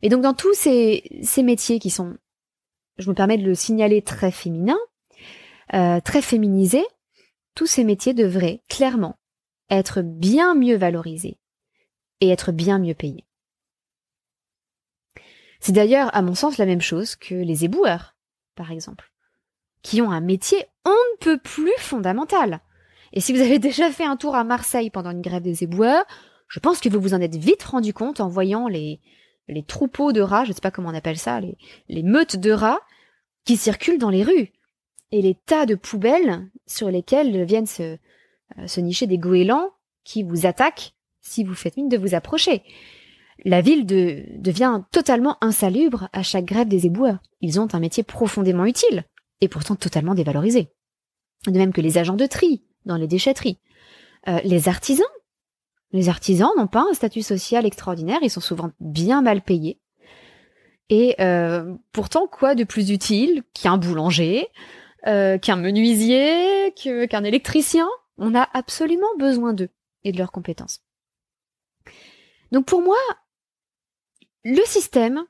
Et 0.01 0.10
donc 0.10 0.22
dans 0.22 0.34
tous 0.34 0.54
ces, 0.54 1.04
métiers 1.44 1.80
qui 1.80 1.90
sont, 1.90 2.16
je 2.98 3.10
me 3.10 3.16
permets 3.16 3.38
de 3.38 3.46
le 3.46 3.56
signaler, 3.56 4.01
très 4.01 4.32
féminins, 4.32 4.80
euh, 5.74 6.00
très 6.00 6.22
féminisés, 6.22 6.86
tous 7.56 7.68
ces 7.68 7.84
métiers 7.84 8.13
devraient 8.13 8.62
clairement 8.70 9.18
être 9.70 10.01
bien 10.01 10.56
mieux 10.56 10.78
valorisés 10.78 11.38
et 12.20 12.30
être 12.30 12.51
bien 12.51 12.78
mieux 12.78 12.94
payés. 12.94 13.25
C'est 15.60 15.72
d'ailleurs, 15.72 16.16
à 16.16 16.22
mon 16.22 16.36
sens, 16.36 16.58
la 16.58 16.66
même 16.66 16.82
chose 16.82 17.16
que 17.16 17.36
les 17.36 17.66
éboueurs, 17.66 18.16
par 18.56 18.72
exemple 18.72 19.11
qui 19.81 20.01
ont 20.01 20.11
un 20.11 20.21
métier 20.21 20.65
on 20.85 20.89
ne 20.89 21.17
peut 21.19 21.38
plus 21.38 21.73
fondamental. 21.77 22.59
Et 23.13 23.21
si 23.21 23.33
vous 23.33 23.41
avez 23.41 23.59
déjà 23.59 23.91
fait 23.91 24.05
un 24.05 24.17
tour 24.17 24.35
à 24.35 24.43
Marseille 24.43 24.89
pendant 24.89 25.11
une 25.11 25.21
grève 25.21 25.43
des 25.43 25.63
éboueurs, 25.63 26.05
je 26.47 26.59
pense 26.59 26.79
que 26.79 26.89
vous 26.89 27.00
vous 27.00 27.13
en 27.13 27.21
êtes 27.21 27.35
vite 27.35 27.63
rendu 27.63 27.93
compte 27.93 28.19
en 28.19 28.27
voyant 28.27 28.67
les, 28.67 29.00
les 29.47 29.63
troupeaux 29.63 30.11
de 30.11 30.21
rats, 30.21 30.43
je 30.43 30.50
ne 30.50 30.53
sais 30.53 30.61
pas 30.61 30.71
comment 30.71 30.89
on 30.89 30.95
appelle 30.95 31.17
ça, 31.17 31.39
les, 31.39 31.57
les 31.88 32.03
meutes 32.03 32.35
de 32.35 32.51
rats 32.51 32.81
qui 33.45 33.57
circulent 33.57 34.00
dans 34.00 34.09
les 34.09 34.23
rues. 34.23 34.51
et 35.11 35.21
les 35.21 35.35
tas 35.35 35.65
de 35.65 35.75
poubelles 35.75 36.50
sur 36.67 36.89
lesquelles 36.89 37.43
viennent 37.43 37.65
se, 37.65 37.97
euh, 38.57 38.67
se 38.67 38.79
nicher 38.79 39.07
des 39.07 39.17
goélands 39.17 39.71
qui 40.03 40.23
vous 40.23 40.45
attaquent 40.45 40.93
si 41.21 41.43
vous 41.43 41.53
faites 41.53 41.77
mine 41.77 41.89
de 41.89 41.97
vous 41.97 42.15
approcher. 42.15 42.63
La 43.43 43.61
ville 43.61 43.85
de, 43.85 44.23
devient 44.38 44.81
totalement 44.91 45.38
insalubre 45.41 46.09
à 46.13 46.23
chaque 46.23 46.45
grève 46.45 46.67
des 46.67 46.85
éboueurs. 46.85 47.19
Ils 47.41 47.59
ont 47.59 47.67
un 47.73 47.79
métier 47.79 48.03
profondément 48.03 48.65
utile 48.65 49.03
et 49.41 49.48
pourtant 49.48 49.75
totalement 49.75 50.15
dévalorisé. 50.15 50.71
De 51.48 51.57
même 51.57 51.74
que 51.74 51.81
les 51.81 51.98
agents 51.98 52.15
de 52.15 52.25
tri 52.25 52.63
dans 52.86 52.98
les 52.98 53.07
déchetteries. 53.07 53.60
Euh, 54.27 54.39
les 54.43 54.67
artisans. 54.67 55.05
Les 55.91 56.07
artisans 56.07 56.51
n'ont 56.57 56.67
pas 56.67 56.86
un 56.89 56.93
statut 56.93 57.21
social 57.21 57.65
extraordinaire, 57.65 58.19
ils 58.21 58.29
sont 58.29 58.39
souvent 58.39 58.71
bien 58.79 59.21
mal 59.21 59.41
payés. 59.41 59.79
Et 60.89 61.15
euh, 61.19 61.75
pourtant, 61.91 62.27
quoi 62.27 62.55
de 62.55 62.63
plus 62.63 62.91
utile 62.91 63.43
qu'un 63.53 63.77
boulanger, 63.77 64.48
euh, 65.07 65.38
qu'un 65.38 65.55
menuisier, 65.55 66.74
qu'un 66.74 67.24
électricien? 67.24 67.89
On 68.17 68.36
a 68.36 68.48
absolument 68.53 69.15
besoin 69.17 69.53
d'eux 69.53 69.69
et 70.03 70.12
de 70.12 70.17
leurs 70.17 70.31
compétences. 70.31 70.81
Donc 72.51 72.65
pour 72.65 72.81
moi, 72.81 72.98
le 74.43 74.63
système 74.65 75.24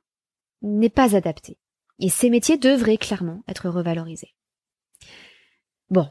n'est 0.62 0.89
pas 0.89 1.15
adapté. 1.15 1.58
Et 2.01 2.10
ces 2.10 2.31
métiers 2.31 2.58
devraient 2.58 2.98
clairement 2.98 3.43
être 3.48 3.70
revalorisés. 3.70 4.34
Bon, 5.91 6.10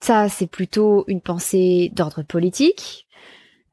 ça 0.00 0.28
c'est 0.28 0.46
plutôt 0.46 1.04
une 1.08 1.20
pensée 1.20 1.90
d'ordre 1.92 2.22
politique. 2.22 3.06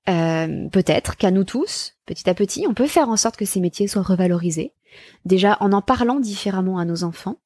Euh, 0.10 0.68
peut-être 0.70 1.18
qu'à 1.18 1.32
nous 1.32 1.44
tous, 1.44 1.94
petit 2.06 2.30
à 2.30 2.34
petit, 2.34 2.66
on 2.68 2.74
peut 2.74 2.88
faire 2.88 3.10
en 3.10 3.18
sorte 3.18 3.38
que 3.38 3.46
ces 3.46 3.60
métiers 3.60 3.88
soient 3.88 4.02
revalorisés. 4.02 4.74
Déjà 5.24 5.58
en 5.60 5.72
en 5.72 5.82
parlant 5.82 6.20
différemment 6.20 6.80
à 6.80 6.86
nos 6.86 7.04
enfants, 7.04 7.38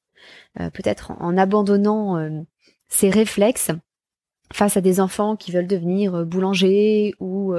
euh, 0.60 0.70
peut-être 0.70 1.12
en 1.20 1.38
abandonnant 1.38 2.18
euh, 2.18 2.42
ces 2.88 3.10
réflexes 3.10 3.72
face 4.54 4.78
à 4.78 4.82
des 4.82 5.02
enfants 5.02 5.36
qui 5.36 5.52
veulent 5.52 5.68
devenir 5.68 6.26
boulanger 6.26 7.14
ou 7.20 7.54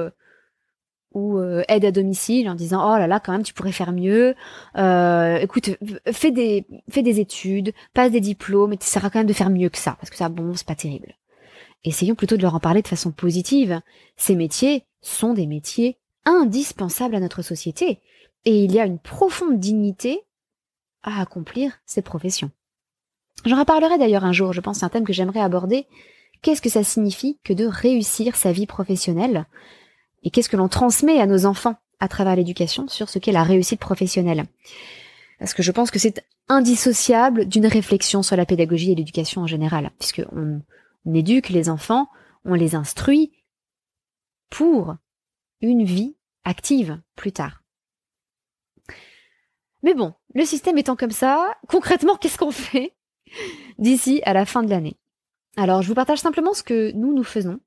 ou 1.13 1.37
euh, 1.37 1.63
aide 1.67 1.85
à 1.85 1.91
domicile 1.91 2.49
en 2.49 2.55
disant 2.55 2.81
oh 2.83 2.97
là 2.97 3.07
là 3.07 3.19
quand 3.19 3.31
même 3.31 3.43
tu 3.43 3.53
pourrais 3.53 3.71
faire 3.71 3.91
mieux. 3.91 4.35
Euh, 4.77 5.37
écoute 5.37 5.71
fais 6.11 6.31
des 6.31 6.65
fais 6.89 7.01
des 7.01 7.19
études 7.19 7.73
passe 7.93 8.11
des 8.11 8.21
diplômes 8.21 8.73
et 8.73 8.77
tu 8.77 8.87
seras 8.87 9.09
quand 9.09 9.19
même 9.19 9.27
de 9.27 9.33
faire 9.33 9.49
mieux 9.49 9.69
que 9.69 9.77
ça. 9.77 9.97
Parce 9.99 10.09
que 10.09 10.17
ça 10.17 10.29
bon 10.29 10.53
c'est 10.55 10.67
pas 10.67 10.75
terrible. 10.75 11.15
Essayons 11.83 12.15
plutôt 12.15 12.37
de 12.37 12.41
leur 12.41 12.55
en 12.55 12.59
parler 12.59 12.81
de 12.81 12.87
façon 12.87 13.11
positive. 13.11 13.81
Ces 14.15 14.35
métiers 14.35 14.85
sont 15.01 15.33
des 15.33 15.47
métiers 15.47 15.97
indispensables 16.25 17.15
à 17.15 17.19
notre 17.19 17.41
société. 17.41 17.99
Et 18.45 18.63
il 18.63 18.71
y 18.71 18.79
a 18.79 18.85
une 18.85 18.99
profonde 18.99 19.59
dignité 19.59 20.21
à 21.03 21.21
accomplir 21.21 21.79
ces 21.85 22.01
professions. 22.01 22.51
J'en 23.45 23.57
reparlerai 23.59 23.97
d'ailleurs 23.97 24.25
un 24.25 24.31
jour. 24.31 24.53
Je 24.53 24.61
pense 24.61 24.79
c'est 24.79 24.85
un 24.85 24.89
thème 24.89 25.05
que 25.05 25.13
j'aimerais 25.13 25.41
aborder. 25.41 25.87
Qu'est-ce 26.41 26.61
que 26.61 26.69
ça 26.69 26.83
signifie 26.83 27.39
que 27.43 27.53
de 27.53 27.65
réussir 27.65 28.35
sa 28.35 28.51
vie 28.51 28.67
professionnelle? 28.67 29.45
Et 30.23 30.29
qu'est-ce 30.29 30.49
que 30.49 30.57
l'on 30.57 30.69
transmet 30.69 31.19
à 31.19 31.25
nos 31.25 31.45
enfants 31.45 31.75
à 31.99 32.07
travers 32.07 32.35
l'éducation 32.35 32.87
sur 32.87 33.09
ce 33.09 33.19
qu'est 33.19 33.31
la 33.31 33.43
réussite 33.43 33.79
professionnelle? 33.79 34.45
Parce 35.39 35.53
que 35.53 35.63
je 35.63 35.71
pense 35.71 35.89
que 35.89 35.99
c'est 35.99 36.23
indissociable 36.49 37.45
d'une 37.45 37.65
réflexion 37.65 38.21
sur 38.21 38.35
la 38.35 38.45
pédagogie 38.45 38.91
et 38.91 38.95
l'éducation 38.95 39.41
en 39.41 39.47
général, 39.47 39.89
puisque 39.97 40.21
on, 40.31 40.61
éduque 41.13 41.49
les 41.49 41.69
enfants, 41.69 42.09
on 42.45 42.53
les 42.53 42.75
instruit 42.75 43.31
pour 44.49 44.95
une 45.61 45.83
vie 45.83 46.15
active 46.43 46.99
plus 47.15 47.31
tard. 47.31 47.63
Mais 49.81 49.95
bon, 49.95 50.13
le 50.35 50.45
système 50.45 50.77
étant 50.77 50.95
comme 50.95 51.11
ça, 51.11 51.57
concrètement, 51.67 52.17
qu'est-ce 52.17 52.37
qu'on 52.37 52.51
fait 52.51 52.93
d'ici 53.79 54.21
à 54.25 54.33
la 54.33 54.45
fin 54.45 54.61
de 54.61 54.69
l'année? 54.69 54.97
Alors, 55.57 55.81
je 55.81 55.87
vous 55.87 55.95
partage 55.95 56.19
simplement 56.19 56.53
ce 56.53 56.63
que 56.63 56.91
nous, 56.91 57.15
nous 57.15 57.23
faisons. 57.23 57.59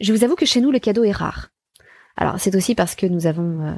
Je 0.00 0.12
vous 0.12 0.24
avoue 0.24 0.34
que 0.34 0.44
chez 0.44 0.60
nous, 0.60 0.72
le 0.72 0.80
cadeau 0.80 1.04
est 1.04 1.12
rare. 1.12 1.50
Alors 2.16 2.40
c'est 2.40 2.54
aussi 2.56 2.74
parce 2.74 2.94
que 2.94 3.06
nous 3.06 3.26
avons 3.26 3.66
euh, 3.66 3.74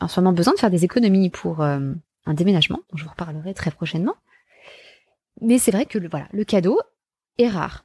en 0.00 0.08
ce 0.08 0.20
moment 0.20 0.32
besoin 0.32 0.54
de 0.54 0.58
faire 0.58 0.70
des 0.70 0.84
économies 0.84 1.30
pour 1.30 1.62
euh, 1.62 1.92
un 2.26 2.34
déménagement, 2.34 2.80
dont 2.90 2.96
je 2.96 3.04
vous 3.04 3.10
reparlerai 3.10 3.54
très 3.54 3.70
prochainement. 3.70 4.14
Mais 5.40 5.58
c'est 5.58 5.70
vrai 5.70 5.86
que 5.86 5.98
le, 5.98 6.08
voilà, 6.08 6.28
le 6.32 6.44
cadeau 6.44 6.78
est 7.38 7.48
rare. 7.48 7.84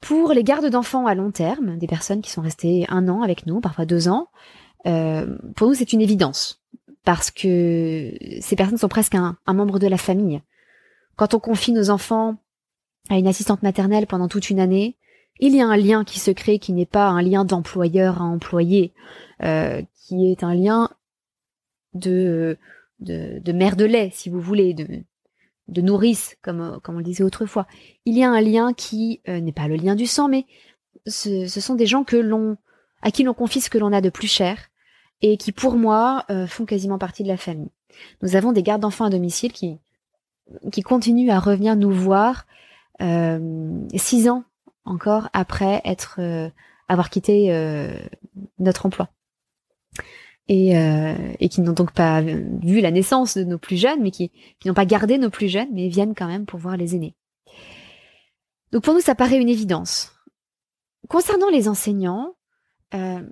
Pour 0.00 0.32
les 0.32 0.44
gardes 0.44 0.70
d'enfants 0.70 1.06
à 1.06 1.14
long 1.14 1.30
terme, 1.30 1.76
des 1.76 1.86
personnes 1.86 2.22
qui 2.22 2.30
sont 2.30 2.40
restées 2.40 2.86
un 2.88 3.08
an 3.08 3.22
avec 3.22 3.46
nous, 3.46 3.60
parfois 3.60 3.84
deux 3.84 4.08
ans, 4.08 4.28
euh, 4.86 5.36
pour 5.56 5.68
nous 5.68 5.74
c'est 5.74 5.92
une 5.92 6.00
évidence 6.00 6.62
parce 7.04 7.30
que 7.30 8.12
ces 8.40 8.56
personnes 8.56 8.78
sont 8.78 8.88
presque 8.88 9.14
un, 9.14 9.36
un 9.46 9.54
membre 9.54 9.78
de 9.78 9.86
la 9.86 9.98
famille. 9.98 10.40
Quand 11.16 11.34
on 11.34 11.40
confie 11.40 11.72
nos 11.72 11.90
enfants 11.90 12.36
à 13.10 13.18
une 13.18 13.26
assistante 13.26 13.62
maternelle 13.62 14.06
pendant 14.06 14.28
toute 14.28 14.50
une 14.50 14.60
année, 14.60 14.96
il 15.40 15.54
y 15.54 15.60
a 15.60 15.66
un 15.66 15.76
lien 15.76 16.04
qui 16.04 16.18
se 16.18 16.30
crée 16.30 16.58
qui 16.58 16.72
n'est 16.72 16.86
pas 16.86 17.06
un 17.06 17.22
lien 17.22 17.44
d'employeur 17.44 18.20
à 18.20 18.24
employé, 18.24 18.92
euh, 19.42 19.82
qui 19.94 20.30
est 20.30 20.42
un 20.42 20.54
lien 20.54 20.90
de, 21.94 22.58
de, 23.00 23.38
de 23.38 23.52
mère 23.52 23.76
de 23.76 23.84
lait, 23.84 24.10
si 24.12 24.30
vous 24.30 24.40
voulez, 24.40 24.74
de, 24.74 24.86
de 25.68 25.80
nourrice, 25.80 26.36
comme, 26.42 26.80
comme 26.82 26.96
on 26.96 26.98
le 26.98 27.04
disait 27.04 27.24
autrefois. 27.24 27.66
Il 28.04 28.16
y 28.16 28.24
a 28.24 28.30
un 28.30 28.40
lien 28.40 28.72
qui 28.72 29.20
euh, 29.28 29.40
n'est 29.40 29.52
pas 29.52 29.68
le 29.68 29.76
lien 29.76 29.94
du 29.94 30.06
sang, 30.06 30.28
mais 30.28 30.44
ce, 31.06 31.46
sont 31.46 31.74
des 31.74 31.86
gens 31.86 32.04
que 32.04 32.16
l'on, 32.16 32.56
à 33.02 33.10
qui 33.10 33.22
l'on 33.22 33.34
confie 33.34 33.60
ce 33.60 33.70
que 33.70 33.78
l'on 33.78 33.92
a 33.92 34.00
de 34.00 34.10
plus 34.10 34.28
cher 34.28 34.58
et 35.22 35.36
qui, 35.36 35.52
pour 35.52 35.76
moi, 35.76 36.24
euh, 36.30 36.46
font 36.46 36.64
quasiment 36.64 36.98
partie 36.98 37.22
de 37.22 37.28
la 37.28 37.36
famille. 37.36 37.70
Nous 38.22 38.36
avons 38.36 38.52
des 38.52 38.62
gardes 38.62 38.82
d'enfants 38.82 39.06
à 39.06 39.10
domicile 39.10 39.52
qui, 39.52 39.78
qui 40.70 40.82
continuent 40.82 41.30
à 41.30 41.38
revenir 41.38 41.76
nous 41.76 41.90
voir 41.90 42.46
six 43.96 44.28
ans 44.28 44.42
encore 44.88 45.28
après 45.32 45.82
euh, 46.18 46.50
avoir 46.88 47.10
quitté 47.10 47.52
euh, 47.52 47.96
notre 48.58 48.86
emploi. 48.86 49.08
Et, 50.50 50.78
euh, 50.78 51.34
et 51.40 51.50
qui 51.50 51.60
n'ont 51.60 51.74
donc 51.74 51.92
pas 51.92 52.22
vu 52.22 52.80
la 52.80 52.90
naissance 52.90 53.36
de 53.36 53.44
nos 53.44 53.58
plus 53.58 53.76
jeunes, 53.76 54.00
mais 54.00 54.10
qui, 54.10 54.32
n'ont 54.64 54.72
pas 54.72 54.86
gardé 54.86 55.18
nos 55.18 55.28
plus 55.28 55.48
jeunes, 55.48 55.68
mais 55.72 55.88
viennent 55.88 56.14
quand 56.14 56.26
même 56.26 56.46
pour 56.46 56.58
voir 56.58 56.78
les 56.78 56.94
aînés. 56.94 57.14
Donc 58.72 58.82
pour 58.82 58.94
nous, 58.94 59.00
ça 59.00 59.14
paraît 59.14 59.38
une 59.38 59.50
évidence. 59.50 60.14
Concernant 61.08 61.50
les 61.50 61.68
enseignants, 61.68 62.34
nous 62.94 63.28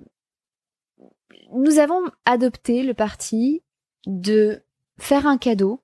avons 1.79 2.03
adopté 2.25 2.83
le 2.83 2.93
parti 2.93 3.63
de 4.05 4.61
faire 4.99 5.25
un 5.25 5.39
cadeau 5.39 5.81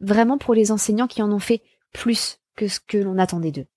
vraiment 0.00 0.38
pour 0.38 0.54
les 0.54 0.72
enseignants 0.72 1.06
qui 1.06 1.22
en 1.22 1.30
ont 1.30 1.38
fait 1.38 1.62
plus 1.92 2.40
que 2.56 2.66
ce 2.66 2.80
que 2.80 2.98
l'on 2.98 3.18
attendait 3.18 3.52
d'eux 3.52 3.68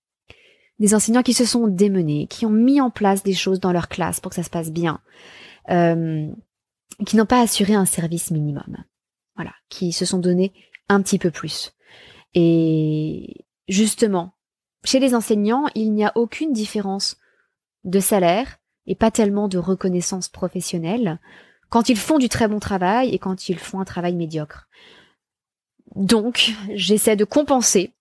des 0.82 0.96
enseignants 0.96 1.22
qui 1.22 1.32
se 1.32 1.44
sont 1.44 1.68
démenés, 1.68 2.26
qui 2.26 2.44
ont 2.44 2.50
mis 2.50 2.80
en 2.80 2.90
place 2.90 3.22
des 3.22 3.34
choses 3.34 3.60
dans 3.60 3.70
leur 3.70 3.88
classe 3.88 4.18
pour 4.18 4.30
que 4.30 4.34
ça 4.34 4.42
se 4.42 4.50
passe 4.50 4.72
bien, 4.72 5.00
euh, 5.70 6.28
qui 7.06 7.16
n'ont 7.16 7.24
pas 7.24 7.40
assuré 7.40 7.74
un 7.74 7.84
service 7.84 8.32
minimum. 8.32 8.76
Voilà, 9.36 9.52
qui 9.68 9.92
se 9.92 10.04
sont 10.04 10.18
donnés 10.18 10.52
un 10.88 11.00
petit 11.00 11.20
peu 11.20 11.30
plus. 11.30 11.72
Et 12.34 13.46
justement, 13.68 14.34
chez 14.82 14.98
les 14.98 15.14
enseignants, 15.14 15.66
il 15.76 15.92
n'y 15.92 16.04
a 16.04 16.10
aucune 16.16 16.52
différence 16.52 17.16
de 17.84 18.00
salaire 18.00 18.58
et 18.86 18.96
pas 18.96 19.12
tellement 19.12 19.46
de 19.46 19.58
reconnaissance 19.58 20.28
professionnelle 20.28 21.20
quand 21.68 21.90
ils 21.90 21.98
font 21.98 22.18
du 22.18 22.28
très 22.28 22.48
bon 22.48 22.58
travail 22.58 23.10
et 23.10 23.20
quand 23.20 23.48
ils 23.48 23.58
font 23.58 23.78
un 23.78 23.84
travail 23.84 24.16
médiocre. 24.16 24.68
Donc, 25.94 26.54
j'essaie 26.74 27.14
de 27.14 27.24
compenser 27.24 27.92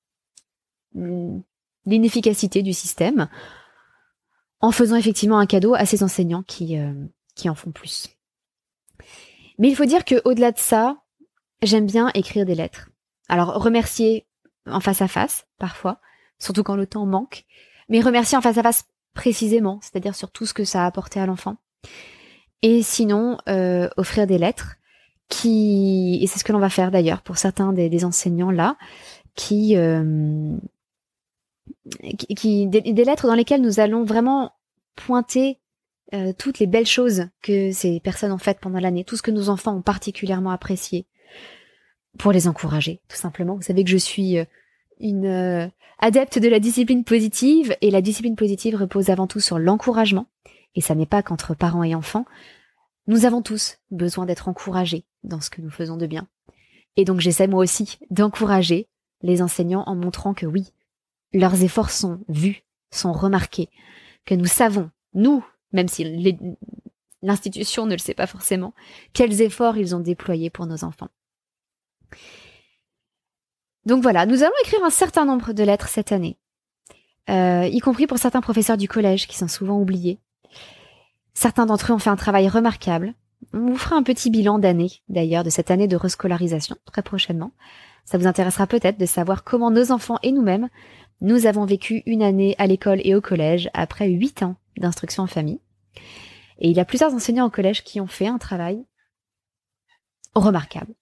l'inefficacité 1.85 2.61
du 2.61 2.73
système 2.73 3.27
en 4.59 4.71
faisant 4.71 4.95
effectivement 4.95 5.39
un 5.39 5.45
cadeau 5.45 5.73
à 5.73 5.85
ces 5.85 6.03
enseignants 6.03 6.43
qui, 6.43 6.77
euh, 6.77 6.93
qui 7.35 7.49
en 7.49 7.55
font 7.55 7.71
plus. 7.71 8.09
Mais 9.57 9.69
il 9.69 9.75
faut 9.75 9.85
dire 9.85 10.05
que 10.05 10.21
au-delà 10.25 10.51
de 10.51 10.59
ça, 10.59 10.97
j'aime 11.61 11.85
bien 11.85 12.11
écrire 12.13 12.45
des 12.45 12.55
lettres. 12.55 12.89
Alors 13.27 13.55
remercier 13.61 14.27
en 14.67 14.79
face 14.79 15.01
à 15.01 15.07
face 15.07 15.47
parfois, 15.57 15.99
surtout 16.39 16.63
quand 16.63 16.75
le 16.75 16.87
temps 16.87 17.05
manque, 17.05 17.45
mais 17.89 18.01
remercier 18.01 18.37
en 18.37 18.41
face 18.41 18.57
à 18.57 18.63
face 18.63 18.85
précisément, 19.13 19.79
c'est-à-dire 19.81 20.15
sur 20.15 20.31
tout 20.31 20.45
ce 20.45 20.53
que 20.53 20.63
ça 20.63 20.83
a 20.83 20.85
apporté 20.85 21.19
à 21.19 21.25
l'enfant. 21.25 21.57
Et 22.61 22.83
sinon, 22.83 23.37
euh, 23.49 23.89
offrir 23.97 24.27
des 24.27 24.37
lettres 24.37 24.75
qui, 25.29 26.19
et 26.21 26.27
c'est 26.27 26.39
ce 26.39 26.43
que 26.43 26.51
l'on 26.51 26.59
va 26.59 26.69
faire 26.69 26.91
d'ailleurs 26.91 27.21
pour 27.21 27.37
certains 27.37 27.73
des, 27.73 28.05
enseignants 28.05 28.51
là, 28.51 28.77
qui, 29.35 29.75
euh, 29.77 30.55
qui, 32.35 32.67
des, 32.67 33.05
lettres 33.05 33.27
dans 33.27 33.35
lesquelles 33.35 33.61
nous 33.61 33.79
allons 33.79 34.03
vraiment 34.03 34.53
pointer 34.95 35.59
euh, 36.13 36.33
toutes 36.37 36.59
les 36.59 36.67
belles 36.67 36.87
choses 36.87 37.27
que 37.41 37.71
ces 37.71 37.99
personnes 37.99 38.31
ont 38.31 38.37
faites 38.37 38.59
pendant 38.59 38.79
l'année, 38.79 39.03
tout 39.03 39.15
ce 39.15 39.21
que 39.21 39.31
nos 39.31 39.49
enfants 39.49 39.75
ont 39.75 39.81
particulièrement 39.81 40.51
apprécié, 40.51 41.05
pour 42.17 42.31
les 42.31 42.47
encourager, 42.47 43.01
tout 43.07 43.15
simplement. 43.15 43.55
Vous 43.55 43.61
savez 43.61 43.83
que 43.83 43.89
je 43.89 43.97
suis 43.97 44.37
euh, 44.37 44.45
une 44.99 45.25
euh, 45.25 45.67
adepte 45.99 46.39
de 46.39 46.49
la 46.49 46.59
discipline 46.59 47.03
positive, 47.03 47.75
et 47.81 47.91
la 47.91 48.01
discipline 48.01 48.35
positive 48.35 48.75
repose 48.75 49.09
avant 49.09 49.27
tout 49.27 49.39
sur 49.39 49.59
l'encouragement, 49.59 50.27
et 50.75 50.81
ça 50.81 50.95
n'est 50.95 51.05
pas 51.05 51.23
qu'entre 51.23 51.55
parents 51.55 51.83
et 51.83 51.95
enfants. 51.95 52.25
Nous 53.07 53.25
avons 53.25 53.41
tous 53.41 53.77
besoin 53.89 54.25
d'être 54.25 54.47
encouragés 54.47 55.05
dans 55.23 55.41
ce 55.41 55.49
que 55.49 55.61
nous 55.61 55.71
faisons 55.71 55.97
de 55.97 56.07
bien. 56.07 56.27
Et 56.97 57.05
donc 57.05 57.19
j'essaie 57.19 57.47
moi 57.47 57.61
aussi 57.61 57.99
d'encourager 58.09 58.87
les 59.21 59.41
enseignants 59.41 59.83
en 59.85 59.95
montrant 59.95 60.33
que 60.33 60.45
oui, 60.45 60.73
leurs 61.33 61.63
efforts 61.63 61.89
sont 61.89 62.19
vus, 62.27 62.63
sont 62.91 63.13
remarqués, 63.13 63.69
que 64.25 64.35
nous 64.35 64.45
savons, 64.45 64.89
nous, 65.13 65.45
même 65.71 65.87
si 65.87 66.37
l'institution 67.21 67.85
ne 67.85 67.93
le 67.93 67.99
sait 67.99 68.13
pas 68.13 68.27
forcément, 68.27 68.73
quels 69.13 69.41
efforts 69.41 69.77
ils 69.77 69.95
ont 69.95 69.99
déployés 69.99 70.49
pour 70.49 70.65
nos 70.65 70.83
enfants. 70.83 71.09
Donc 73.85 74.03
voilà, 74.03 74.25
nous 74.25 74.43
allons 74.43 74.53
écrire 74.63 74.83
un 74.83 74.91
certain 74.91 75.25
nombre 75.25 75.53
de 75.53 75.63
lettres 75.63 75.87
cette 75.87 76.11
année, 76.11 76.37
euh, 77.29 77.67
y 77.71 77.79
compris 77.79 78.07
pour 78.07 78.17
certains 78.17 78.41
professeurs 78.41 78.77
du 78.77 78.87
collège 78.87 79.27
qui 79.27 79.37
sont 79.37 79.47
souvent 79.47 79.79
oubliés. 79.79 80.19
Certains 81.33 81.65
d'entre 81.65 81.91
eux 81.91 81.95
ont 81.95 81.99
fait 81.99 82.09
un 82.09 82.15
travail 82.15 82.47
remarquable. 82.49 83.13
On 83.53 83.71
vous 83.71 83.77
fera 83.77 83.95
un 83.95 84.03
petit 84.03 84.29
bilan 84.29 84.59
d'année, 84.59 84.91
d'ailleurs, 85.09 85.43
de 85.43 85.49
cette 85.49 85.71
année 85.71 85.87
de 85.87 85.95
rescolarisation, 85.95 86.75
très 86.85 87.01
prochainement. 87.01 87.51
Ça 88.05 88.17
vous 88.17 88.27
intéressera 88.27 88.67
peut-être 88.67 88.99
de 88.99 89.05
savoir 89.05 89.43
comment 89.43 89.71
nos 89.71 89.91
enfants 89.91 90.19
et 90.21 90.31
nous-mêmes, 90.31 90.69
nous 91.21 91.45
avons 91.45 91.65
vécu 91.65 92.01
une 92.05 92.23
année 92.23 92.55
à 92.57 92.67
l'école 92.67 92.99
et 93.03 93.15
au 93.15 93.21
collège 93.21 93.69
après 93.73 94.09
huit 94.09 94.43
ans 94.43 94.55
d'instruction 94.77 95.23
en 95.23 95.27
famille. 95.27 95.61
Et 96.57 96.69
il 96.69 96.75
y 96.75 96.79
a 96.79 96.85
plusieurs 96.85 97.13
enseignants 97.13 97.45
au 97.45 97.51
collège 97.51 97.83
qui 97.83 98.01
ont 98.01 98.07
fait 98.07 98.27
un 98.27 98.37
travail 98.37 98.83
remarquable. 100.33 100.93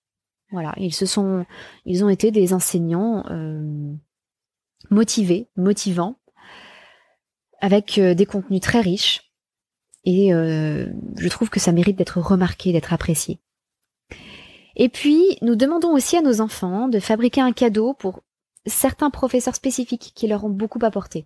Voilà, 0.52 0.74
ils 0.78 0.94
se 0.94 1.06
sont, 1.06 1.46
ils 1.86 2.04
ont 2.04 2.10
été 2.10 2.32
des 2.32 2.54
enseignants 2.54 3.24
euh, 3.30 3.94
motivés, 4.90 5.48
motivants, 5.56 6.20
avec 7.62 7.98
euh, 7.98 8.14
des 8.14 8.26
contenus 8.26 8.62
très 8.62 8.82
riches. 8.82 9.32
Et 10.06 10.34
euh, 10.34 10.88
je 11.18 11.30
trouve 11.30 11.50
que 11.50 11.60
ça 11.60 11.72
mérite 11.72 11.98
d'être 11.98 12.20
remarqué, 12.20 12.72
d'être 12.72 12.94
apprécié. 12.94 13.40
Et 14.76 14.90
puis, 14.90 15.38
nous 15.42 15.56
demandons 15.56 15.94
aussi 15.94 16.18
à 16.18 16.22
nos 16.22 16.42
enfants 16.42 16.88
de 16.88 17.00
fabriquer 17.00 17.42
un 17.42 17.52
cadeau 17.52 17.94
pour 17.94 18.24
certains 18.66 19.10
professeurs 19.10 19.56
spécifiques 19.56 20.12
qui 20.16 20.28
leur 20.28 20.44
ont 20.44 20.50
beaucoup 20.50 20.80
apporté. 20.84 21.26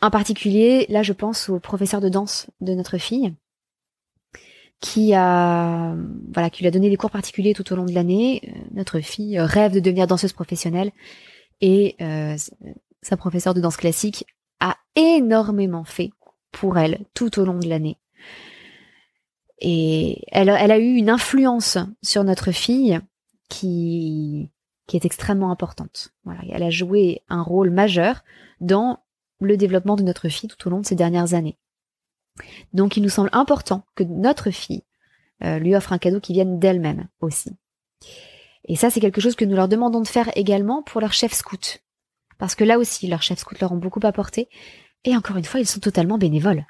En 0.00 0.10
particulier, 0.10 0.86
là, 0.88 1.02
je 1.02 1.12
pense 1.12 1.48
au 1.48 1.58
professeur 1.58 2.00
de 2.00 2.08
danse 2.08 2.48
de 2.60 2.74
notre 2.74 2.98
fille, 2.98 3.34
qui 4.80 5.14
a, 5.14 5.96
voilà, 6.32 6.50
qui 6.50 6.62
lui 6.62 6.68
a 6.68 6.70
donné 6.70 6.90
des 6.90 6.96
cours 6.96 7.10
particuliers 7.10 7.54
tout 7.54 7.72
au 7.72 7.76
long 7.76 7.86
de 7.86 7.92
l'année. 7.92 8.42
Euh, 8.46 8.60
notre 8.72 9.00
fille 9.00 9.38
rêve 9.40 9.72
de 9.72 9.80
devenir 9.80 10.06
danseuse 10.06 10.34
professionnelle 10.34 10.92
et 11.62 11.96
euh, 12.02 12.36
sa 13.00 13.16
professeure 13.16 13.54
de 13.54 13.62
danse 13.62 13.78
classique 13.78 14.26
a 14.60 14.76
énormément 14.94 15.84
fait 15.84 16.10
pour 16.52 16.76
elle 16.76 17.06
tout 17.14 17.38
au 17.38 17.44
long 17.44 17.58
de 17.58 17.68
l'année. 17.68 17.96
Et 19.60 20.22
elle, 20.28 20.50
elle, 20.50 20.72
a 20.72 20.78
eu 20.78 20.94
une 20.96 21.08
influence 21.08 21.78
sur 22.02 22.24
notre 22.24 22.52
fille 22.52 23.00
qui, 23.48 24.50
qui 24.86 24.96
est 24.96 25.04
extrêmement 25.04 25.50
importante. 25.50 26.12
Voilà, 26.24 26.40
elle 26.50 26.62
a 26.62 26.70
joué 26.70 27.22
un 27.28 27.42
rôle 27.42 27.70
majeur 27.70 28.22
dans 28.60 29.00
le 29.40 29.56
développement 29.56 29.96
de 29.96 30.02
notre 30.02 30.28
fille 30.28 30.48
tout 30.48 30.66
au 30.66 30.70
long 30.70 30.80
de 30.80 30.86
ces 30.86 30.94
dernières 30.94 31.34
années. 31.34 31.58
Donc 32.72 32.96
il 32.96 33.02
nous 33.02 33.08
semble 33.08 33.30
important 33.32 33.84
que 33.94 34.04
notre 34.04 34.50
fille 34.50 34.82
euh, 35.42 35.58
lui 35.58 35.74
offre 35.74 35.92
un 35.92 35.98
cadeau 35.98 36.20
qui 36.20 36.32
vienne 36.32 36.58
d'elle-même 36.58 37.08
aussi. 37.20 37.56
Et 38.66 38.76
ça, 38.76 38.90
c'est 38.90 39.00
quelque 39.00 39.20
chose 39.20 39.36
que 39.36 39.44
nous 39.44 39.56
leur 39.56 39.68
demandons 39.68 40.00
de 40.00 40.08
faire 40.08 40.30
également 40.36 40.82
pour 40.82 41.00
leur 41.00 41.12
chef 41.12 41.32
scout. 41.32 41.82
Parce 42.38 42.54
que 42.54 42.64
là 42.64 42.78
aussi, 42.78 43.06
leurs 43.06 43.22
chefs 43.22 43.40
scouts 43.40 43.56
leur 43.60 43.72
ont 43.72 43.78
beaucoup 43.78 44.00
apporté. 44.02 44.48
Et 45.04 45.16
encore 45.16 45.36
une 45.36 45.44
fois, 45.44 45.60
ils 45.60 45.66
sont 45.66 45.80
totalement 45.80 46.18
bénévoles. 46.18 46.66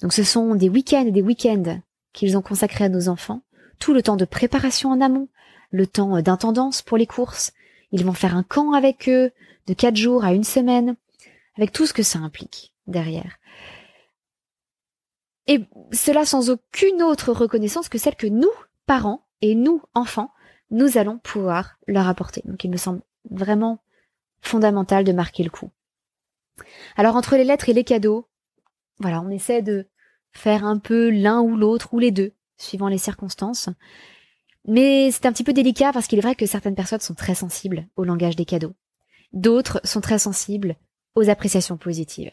Donc 0.00 0.12
ce 0.12 0.24
sont 0.24 0.54
des 0.54 0.68
week-ends 0.68 1.06
et 1.06 1.10
des 1.10 1.22
week-ends 1.22 1.80
qu'ils 2.12 2.36
ont 2.36 2.42
consacrés 2.42 2.84
à 2.84 2.88
nos 2.88 3.08
enfants, 3.08 3.42
tout 3.78 3.94
le 3.94 4.02
temps 4.02 4.16
de 4.16 4.24
préparation 4.24 4.90
en 4.90 5.00
amont, 5.00 5.28
le 5.72 5.86
temps 5.86 6.20
d'intendance 6.22 6.82
pour 6.82 6.96
les 6.96 7.06
courses. 7.06 7.52
Ils 7.90 8.04
vont 8.04 8.12
faire 8.12 8.36
un 8.36 8.44
camp 8.44 8.72
avec 8.72 9.08
eux, 9.08 9.32
de 9.66 9.74
quatre 9.74 9.96
jours 9.96 10.24
à 10.24 10.32
une 10.32 10.44
semaine, 10.44 10.96
avec 11.56 11.72
tout 11.72 11.86
ce 11.86 11.92
que 11.92 12.02
ça 12.02 12.20
implique 12.20 12.72
derrière. 12.86 13.38
Et 15.46 15.64
cela 15.92 16.24
sans 16.24 16.50
aucune 16.50 17.02
autre 17.02 17.32
reconnaissance 17.32 17.88
que 17.88 17.98
celle 17.98 18.14
que 18.14 18.26
nous, 18.26 18.52
parents, 18.86 19.26
et 19.40 19.54
nous, 19.54 19.82
enfants, 19.94 20.30
nous 20.70 20.98
allons 20.98 21.18
pouvoir 21.18 21.78
leur 21.86 22.06
apporter. 22.06 22.42
Donc 22.44 22.62
il 22.64 22.70
me 22.70 22.76
semble 22.76 23.02
vraiment 23.30 23.82
fondamental 24.40 25.04
de 25.04 25.12
marquer 25.12 25.42
le 25.42 25.50
coup. 25.50 25.70
Alors 26.96 27.16
entre 27.16 27.36
les 27.36 27.44
lettres 27.44 27.68
et 27.68 27.72
les 27.74 27.84
cadeaux, 27.84 28.28
voilà, 28.98 29.20
on 29.20 29.30
essaie 29.30 29.62
de 29.62 29.86
faire 30.32 30.64
un 30.64 30.78
peu 30.78 31.10
l'un 31.10 31.40
ou 31.40 31.56
l'autre 31.56 31.92
ou 31.92 31.98
les 31.98 32.10
deux, 32.10 32.32
suivant 32.56 32.88
les 32.88 32.98
circonstances. 32.98 33.68
Mais 34.66 35.10
c'est 35.10 35.26
un 35.26 35.32
petit 35.32 35.44
peu 35.44 35.52
délicat 35.52 35.92
parce 35.92 36.06
qu'il 36.06 36.18
est 36.18 36.22
vrai 36.22 36.34
que 36.34 36.46
certaines 36.46 36.74
personnes 36.74 37.00
sont 37.00 37.14
très 37.14 37.34
sensibles 37.34 37.86
au 37.96 38.04
langage 38.04 38.36
des 38.36 38.44
cadeaux. 38.44 38.74
D'autres 39.32 39.80
sont 39.84 40.00
très 40.00 40.18
sensibles 40.18 40.76
aux 41.14 41.28
appréciations 41.28 41.76
positives. 41.76 42.30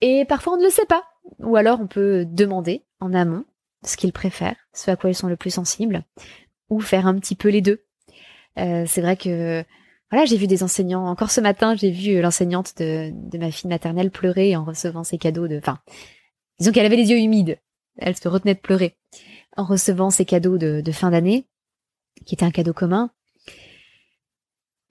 Et 0.00 0.24
parfois 0.24 0.54
on 0.54 0.58
ne 0.58 0.64
le 0.64 0.70
sait 0.70 0.86
pas. 0.86 1.04
Ou 1.40 1.56
alors 1.56 1.80
on 1.80 1.86
peut 1.86 2.24
demander 2.26 2.84
en 3.00 3.12
amont 3.12 3.44
ce 3.84 3.96
qu'ils 3.96 4.12
préfèrent, 4.12 4.56
ce 4.72 4.90
à 4.90 4.96
quoi 4.96 5.10
ils 5.10 5.14
sont 5.14 5.28
le 5.28 5.36
plus 5.36 5.50
sensibles, 5.50 6.04
ou 6.70 6.80
faire 6.80 7.06
un 7.06 7.18
petit 7.18 7.34
peu 7.34 7.48
les 7.48 7.60
deux. 7.60 7.84
Euh, 8.58 8.84
c'est 8.86 9.02
vrai 9.02 9.16
que 9.16 9.64
voilà, 10.10 10.24
j'ai 10.24 10.38
vu 10.38 10.46
des 10.46 10.62
enseignants. 10.62 11.06
Encore 11.06 11.30
ce 11.30 11.40
matin, 11.40 11.76
j'ai 11.76 11.90
vu 11.90 12.20
l'enseignante 12.20 12.74
de, 12.78 13.12
ma 13.36 13.50
fille 13.50 13.68
maternelle 13.68 14.10
pleurer 14.10 14.56
en 14.56 14.64
recevant 14.64 15.04
ses 15.04 15.18
cadeaux 15.18 15.48
de. 15.48 15.58
Enfin, 15.58 15.78
disons 16.58 16.72
qu'elle 16.72 16.86
avait 16.86 16.96
les 16.96 17.10
yeux 17.10 17.18
humides. 17.18 17.58
Elle 17.98 18.16
se 18.16 18.28
retenait 18.28 18.54
de 18.54 18.60
pleurer 18.60 18.96
en 19.58 19.64
recevant 19.64 20.10
ses 20.10 20.24
cadeaux 20.24 20.56
de, 20.56 20.80
de 20.80 20.92
fin 20.92 21.10
d'année, 21.10 21.46
qui 22.24 22.34
était 22.34 22.46
un 22.46 22.50
cadeau 22.50 22.72
commun. 22.72 23.10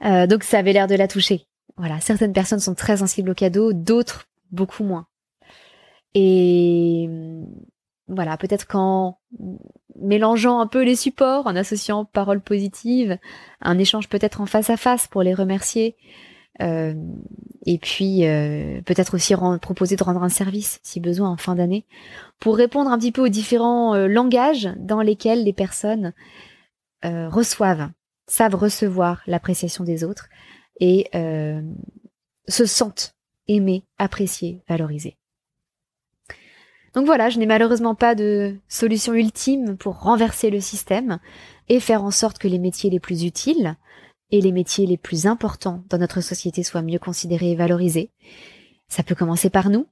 Euh, 0.03 0.27
donc 0.27 0.43
ça 0.43 0.60
avait 0.60 0.73
l'air 0.73 0.88
de 0.88 0.95
la 0.95 1.08
toucher. 1.08 1.47
Voilà, 1.77 1.99
certaines 1.99 2.34
personnes 2.34 2.60
sont 2.60 2.75
très 2.75 2.97
sensibles 2.97 3.30
aux 3.32 3.36
cadeaux, 3.36 3.73
d'autres 3.73 4.27
beaucoup 4.51 4.84
moins. 4.84 5.08
Et 6.13 7.10
voilà, 8.08 8.38
peut-être 8.38 8.67
qu'en 8.67 9.19
mélangeant 9.99 10.60
un 10.60 10.67
peu 10.67 10.84
les 10.84 10.95
supports, 10.95 11.47
en 11.47 11.56
associant 11.56 12.06
paroles 12.06 12.41
positives, 12.41 13.17
un 13.62 13.77
échange 13.77 14.10
peut-être 14.10 14.41
en 14.41 14.45
face 14.45 14.69
à 14.69 14.77
face 14.77 15.08
pour 15.08 15.23
les 15.23 15.34
remercier, 15.34 15.95
euh, 16.62 16.93
et 17.65 17.78
puis 17.78 18.26
euh, 18.26 18.82
peut-être 18.82 19.13
aussi 19.13 19.34
proposer 19.62 19.96
de 19.96 20.04
rendre 20.04 20.24
un 20.24 20.30
service 20.30 20.80
si 20.84 21.00
besoin 21.00 21.30
en 21.30 21.38
fin 21.38 21.56
d'année, 21.56 21.86
pour 22.39 22.58
répondre 22.58 22.89
un 22.89 22.98
petit 22.98 23.12
peu 23.12 23.24
aux 23.24 23.30
différents 23.30 23.96
euh, 23.96 24.08
langages 24.08 24.70
dans 24.78 25.02
lesquels 25.02 25.43
les 25.43 25.54
personnes 25.54 26.13
reçoivent, 27.04 27.89
savent 28.28 28.56
recevoir 28.56 29.22
l'appréciation 29.28 29.86
des 29.86 30.04
autres 30.04 30.28
et 30.82 31.08
se 31.13 32.65
sentent 32.65 33.15
aimées, 33.48 33.86
appréciées, 33.98 34.62
valorisées. 34.67 35.15
Donc 36.93 37.06
voilà, 37.06 37.30
je 37.30 37.39
n'ai 37.39 37.46
malheureusement 37.46 37.96
pas 37.96 38.13
de 38.13 38.58
solution 38.67 39.13
ultime 39.13 39.78
pour 39.78 40.02
renverser 40.02 40.50
le 40.50 40.60
système 40.60 41.20
et 41.70 41.80
faire 41.80 42.04
en 42.04 42.12
sorte 42.12 42.39
que 42.39 42.50
les 42.50 42.60
métiers 42.60 42.89
les 42.89 43.00
plus 43.00 43.24
utiles 43.24 43.78
et 44.32 44.42
les 44.42 44.52
métiers 44.52 44.86
les 44.86 44.98
plus 44.98 45.26
importants 45.26 45.84
dans 45.90 45.98
notre 45.98 46.22
société 46.22 46.63
soient 46.63 46.82
mieux 46.82 47.00
considérés 47.00 47.52
et 47.52 47.56
valorisés. 47.56 48.12
Ça 48.88 49.04
peut 49.04 49.16
commencer 49.16 49.50
par 49.50 49.70
nous. 49.70 49.88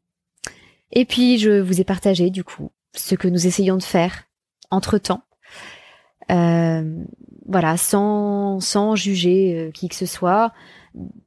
Et 0.92 1.06
puis 1.06 1.38
je 1.38 1.60
vous 1.60 1.82
ai 1.82 1.84
partagé 1.84 2.30
du 2.30 2.44
coup 2.44 2.72
ce 2.94 3.16
que 3.16 3.28
nous 3.28 3.48
essayons 3.48 3.78
de 3.78 3.84
faire 3.84 4.24
entre-temps. 4.72 5.24
Euh, 6.32 7.04
voilà, 7.48 7.78
sans, 7.78 8.60
sans 8.60 8.96
juger 8.96 9.56
euh, 9.56 9.72
qui 9.72 9.90
que 9.90 9.96
ce 9.96 10.06
soit. 10.06 10.54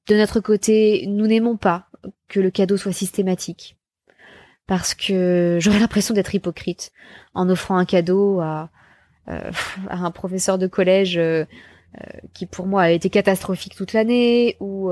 De 0.08 0.16
notre 0.16 0.40
côté, 0.40 1.06
nous 1.08 1.26
n'aimons 1.26 1.56
pas 1.56 1.88
que 2.28 2.40
le 2.40 2.50
cadeau 2.50 2.76
soit 2.76 2.92
systématique 2.92 3.76
parce 4.66 4.94
que 4.94 5.58
j'aurais 5.60 5.78
l'impression 5.78 6.14
d'être 6.14 6.34
hypocrite 6.34 6.92
en 7.34 7.48
offrant 7.48 7.76
un 7.76 7.84
cadeau 7.84 8.40
à, 8.40 8.70
euh, 9.28 9.50
à 9.88 9.98
un 9.98 10.10
professeur 10.10 10.58
de 10.58 10.66
collège 10.66 11.18
qui 12.34 12.46
pour 12.46 12.66
moi 12.66 12.82
a 12.82 12.90
été 12.90 13.10
catastrophique 13.10 13.74
toute 13.74 13.92
l'année 13.92 14.56
ou 14.60 14.90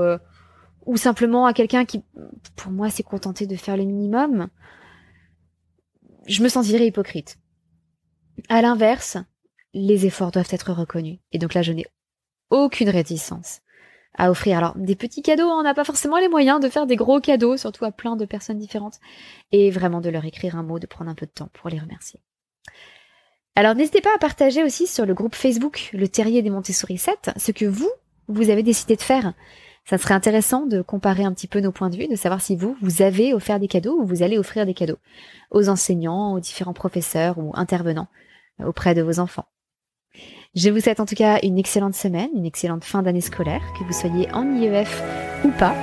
ou 0.85 0.97
simplement 0.97 1.45
à 1.45 1.53
quelqu'un 1.53 1.85
qui 1.85 2.03
pour 2.55 2.71
moi 2.71 2.89
s'est 2.89 3.03
contenté 3.03 3.45
de 3.45 3.55
faire 3.55 3.77
le 3.77 3.83
minimum 3.83 4.47
je 6.25 6.41
me 6.41 6.49
sentirais 6.49 6.87
hypocrite 6.87 7.37
à 8.49 8.61
l'inverse 8.61 9.17
les 9.73 10.05
efforts 10.05 10.31
doivent 10.31 10.49
être 10.51 10.73
reconnus 10.73 11.19
et 11.31 11.37
donc 11.37 11.53
là 11.53 11.61
je 11.61 11.71
n'ai 11.71 11.85
aucune 12.49 12.89
réticence 12.89 13.61
à 14.17 14.31
offrir. 14.31 14.57
Alors 14.57 14.75
des 14.75 14.95
petits 14.95 15.21
cadeaux, 15.21 15.47
on 15.47 15.63
n'a 15.63 15.73
pas 15.73 15.83
forcément 15.83 16.17
les 16.17 16.27
moyens 16.27 16.59
de 16.59 16.69
faire 16.69 16.87
des 16.87 16.95
gros 16.95 17.21
cadeaux, 17.21 17.57
surtout 17.57 17.85
à 17.85 17.91
plein 17.91 18.15
de 18.15 18.25
personnes 18.25 18.57
différentes, 18.57 18.99
et 19.51 19.71
vraiment 19.71 20.01
de 20.01 20.09
leur 20.09 20.25
écrire 20.25 20.55
un 20.55 20.63
mot, 20.63 20.79
de 20.79 20.87
prendre 20.87 21.09
un 21.09 21.15
peu 21.15 21.25
de 21.25 21.31
temps 21.31 21.49
pour 21.53 21.69
les 21.69 21.79
remercier. 21.79 22.19
Alors 23.57 23.73
n'hésitez 23.73 24.01
pas 24.01 24.13
à 24.13 24.19
partager 24.19 24.63
aussi 24.63 24.85
sur 24.85 25.07
le 25.07 25.15
groupe 25.15 25.33
Facebook 25.33 25.89
Le 25.91 26.07
Terrier 26.07 26.43
des 26.43 26.51
Montessori 26.51 26.99
7 26.99 27.31
ce 27.37 27.51
que 27.51 27.65
vous, 27.65 27.89
vous 28.27 28.51
avez 28.51 28.61
décidé 28.61 28.95
de 28.95 29.01
faire. 29.01 29.33
Ça 29.83 29.97
serait 29.97 30.13
intéressant 30.13 30.67
de 30.67 30.83
comparer 30.83 31.23
un 31.23 31.33
petit 31.33 31.47
peu 31.47 31.59
nos 31.59 31.71
points 31.71 31.89
de 31.89 31.97
vue, 31.97 32.07
de 32.07 32.15
savoir 32.15 32.39
si 32.39 32.55
vous, 32.55 32.77
vous 32.83 33.01
avez 33.01 33.33
offert 33.33 33.59
des 33.59 33.67
cadeaux 33.67 33.97
ou 33.99 34.05
vous 34.05 34.21
allez 34.21 34.37
offrir 34.37 34.67
des 34.67 34.75
cadeaux 34.75 34.99
aux 35.49 35.69
enseignants, 35.69 36.33
aux 36.33 36.39
différents 36.39 36.73
professeurs 36.73 37.39
ou 37.39 37.51
intervenants 37.55 38.09
auprès 38.63 38.93
de 38.93 39.01
vos 39.01 39.17
enfants. 39.17 39.45
Je 40.53 40.69
vous 40.69 40.79
souhaite 40.79 40.99
en 40.99 41.07
tout 41.07 41.15
cas 41.15 41.39
une 41.41 41.57
excellente 41.57 41.95
semaine, 41.95 42.29
une 42.35 42.45
excellente 42.45 42.83
fin 42.83 43.01
d'année 43.01 43.21
scolaire, 43.21 43.63
que 43.73 43.83
vous 43.85 43.93
soyez 43.93 44.31
en 44.33 44.55
IEF 44.55 45.01
ou 45.43 45.49
pas. 45.49 45.73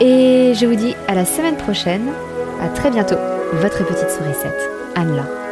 Et 0.00 0.54
je 0.54 0.64
vous 0.64 0.76
dis 0.76 0.94
à 1.08 1.14
la 1.14 1.26
semaine 1.26 1.58
prochaine. 1.58 2.08
À 2.62 2.70
très 2.70 2.90
bientôt. 2.90 3.18
Votre 3.52 3.86
petite 3.86 4.08
sourisette, 4.08 4.70
Anne-Laure. 4.94 5.45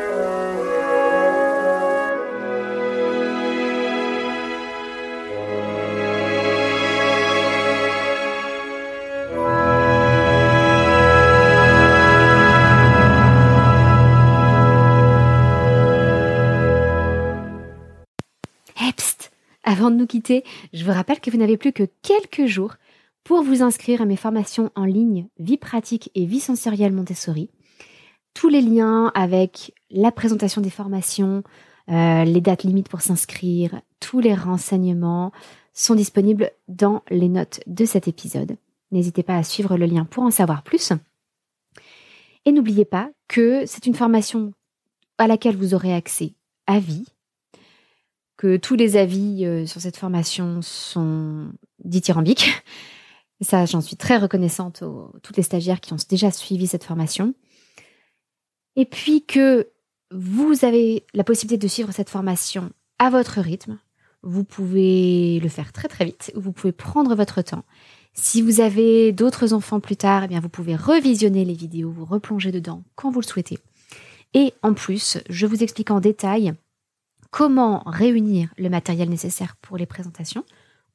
Avant 19.76 19.90
de 19.90 19.96
nous 19.96 20.06
quitter, 20.06 20.44
je 20.72 20.84
vous 20.84 20.92
rappelle 20.92 21.18
que 21.18 21.32
vous 21.32 21.36
n'avez 21.36 21.56
plus 21.56 21.72
que 21.72 21.82
quelques 22.02 22.46
jours 22.46 22.74
pour 23.24 23.42
vous 23.42 23.60
inscrire 23.60 24.02
à 24.02 24.04
mes 24.04 24.14
formations 24.14 24.70
en 24.76 24.84
ligne 24.84 25.26
Vie 25.40 25.56
pratique 25.56 26.12
et 26.14 26.26
vie 26.26 26.38
sensorielle 26.38 26.92
Montessori. 26.92 27.50
Tous 28.34 28.48
les 28.48 28.60
liens 28.60 29.10
avec 29.16 29.74
la 29.90 30.12
présentation 30.12 30.60
des 30.60 30.70
formations, 30.70 31.42
euh, 31.88 32.22
les 32.22 32.40
dates 32.40 32.62
limites 32.62 32.88
pour 32.88 33.00
s'inscrire, 33.00 33.80
tous 33.98 34.20
les 34.20 34.32
renseignements 34.32 35.32
sont 35.72 35.96
disponibles 35.96 36.52
dans 36.68 37.02
les 37.10 37.28
notes 37.28 37.58
de 37.66 37.84
cet 37.84 38.06
épisode. 38.06 38.56
N'hésitez 38.92 39.24
pas 39.24 39.38
à 39.38 39.42
suivre 39.42 39.76
le 39.76 39.86
lien 39.86 40.04
pour 40.04 40.22
en 40.22 40.30
savoir 40.30 40.62
plus. 40.62 40.92
Et 42.44 42.52
n'oubliez 42.52 42.84
pas 42.84 43.10
que 43.26 43.66
c'est 43.66 43.86
une 43.86 43.96
formation 43.96 44.52
à 45.18 45.26
laquelle 45.26 45.56
vous 45.56 45.74
aurez 45.74 45.92
accès 45.92 46.34
à 46.68 46.78
vie, 46.78 47.06
que 48.44 48.58
tous 48.58 48.76
les 48.76 48.98
avis 48.98 49.46
euh, 49.46 49.64
sur 49.64 49.80
cette 49.80 49.96
formation 49.96 50.60
sont 50.60 51.48
dithyrambiques. 51.82 52.50
Ça, 53.40 53.64
j'en 53.64 53.80
suis 53.80 53.96
très 53.96 54.18
reconnaissante 54.18 54.82
aux 54.82 55.10
toutes 55.22 55.38
les 55.38 55.42
stagiaires 55.42 55.80
qui 55.80 55.94
ont 55.94 55.98
déjà 56.10 56.30
suivi 56.30 56.66
cette 56.66 56.84
formation. 56.84 57.32
Et 58.76 58.84
puis 58.84 59.24
que 59.24 59.70
vous 60.10 60.62
avez 60.62 61.06
la 61.14 61.24
possibilité 61.24 61.56
de 61.56 61.70
suivre 61.70 61.90
cette 61.92 62.10
formation 62.10 62.70
à 62.98 63.08
votre 63.08 63.40
rythme. 63.40 63.78
Vous 64.22 64.44
pouvez 64.44 65.40
le 65.40 65.48
faire 65.48 65.72
très 65.72 65.88
très 65.88 66.04
vite, 66.04 66.30
vous 66.34 66.52
pouvez 66.52 66.72
prendre 66.72 67.14
votre 67.14 67.40
temps. 67.40 67.64
Si 68.12 68.42
vous 68.42 68.60
avez 68.60 69.12
d'autres 69.12 69.54
enfants 69.54 69.80
plus 69.80 69.96
tard, 69.96 70.24
eh 70.24 70.28
bien 70.28 70.40
vous 70.40 70.50
pouvez 70.50 70.76
revisionner 70.76 71.46
les 71.46 71.54
vidéos, 71.54 71.90
vous 71.90 72.04
replonger 72.04 72.52
dedans 72.52 72.82
quand 72.94 73.10
vous 73.10 73.22
le 73.22 73.26
souhaitez. 73.26 73.58
Et 74.34 74.52
en 74.62 74.74
plus, 74.74 75.16
je 75.30 75.46
vous 75.46 75.62
explique 75.62 75.90
en 75.90 76.00
détail 76.00 76.52
comment 77.34 77.82
réunir 77.84 78.54
le 78.58 78.68
matériel 78.68 79.08
nécessaire 79.08 79.56
pour 79.56 79.76
les 79.76 79.86
présentations 79.86 80.44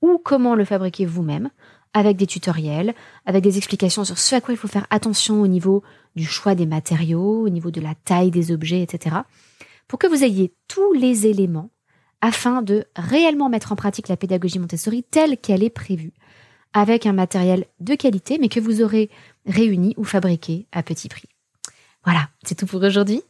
ou 0.01 0.17
comment 0.23 0.55
le 0.55 0.63
fabriquer 0.63 1.05
vous-même 1.05 1.49
avec 1.91 2.15
des 2.15 2.27
tutoriels, 2.27 2.95
avec 3.25 3.43
des 3.43 3.57
explications 3.57 4.05
sur 4.05 4.17
ce 4.17 4.35
à 4.35 4.39
quoi 4.39 4.53
il 4.53 4.57
faut 4.57 4.69
faire 4.69 4.87
attention 4.89 5.41
au 5.41 5.47
niveau 5.47 5.83
du 6.15 6.23
choix 6.23 6.55
des 6.55 6.65
matériaux, 6.65 7.41
au 7.43 7.49
niveau 7.49 7.71
de 7.71 7.81
la 7.81 7.93
taille 7.93 8.31
des 8.31 8.53
objets, 8.53 8.81
etc. 8.81 9.17
Pour 9.89 9.99
que 9.99 10.07
vous 10.07 10.23
ayez 10.23 10.53
tous 10.69 10.93
les 10.93 11.27
éléments 11.27 11.71
afin 12.21 12.61
de 12.61 12.85
réellement 12.95 13.49
mettre 13.49 13.73
en 13.73 13.75
pratique 13.75 14.07
la 14.07 14.15
pédagogie 14.15 14.59
Montessori 14.59 15.03
telle 15.03 15.37
qu'elle 15.39 15.61
est 15.61 15.69
prévue, 15.69 16.13
avec 16.71 17.05
un 17.05 17.11
matériel 17.11 17.65
de 17.81 17.95
qualité, 17.95 18.37
mais 18.39 18.47
que 18.47 18.61
vous 18.61 18.81
aurez 18.81 19.09
réuni 19.45 19.93
ou 19.97 20.05
fabriqué 20.05 20.67
à 20.71 20.83
petit 20.83 21.09
prix. 21.09 21.27
Voilà, 22.05 22.29
c'est 22.45 22.55
tout 22.55 22.65
pour 22.65 22.81
aujourd'hui. 22.81 23.23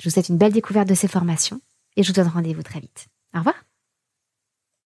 Je 0.00 0.08
vous 0.08 0.14
souhaite 0.14 0.30
une 0.30 0.38
belle 0.38 0.54
découverte 0.54 0.88
de 0.88 0.94
ces 0.94 1.06
formations 1.06 1.60
et 1.96 2.02
je 2.02 2.08
vous 2.08 2.14
donne 2.14 2.28
rendez-vous 2.28 2.62
très 2.62 2.80
vite. 2.80 3.06
Au 3.34 3.38
revoir 3.38 3.69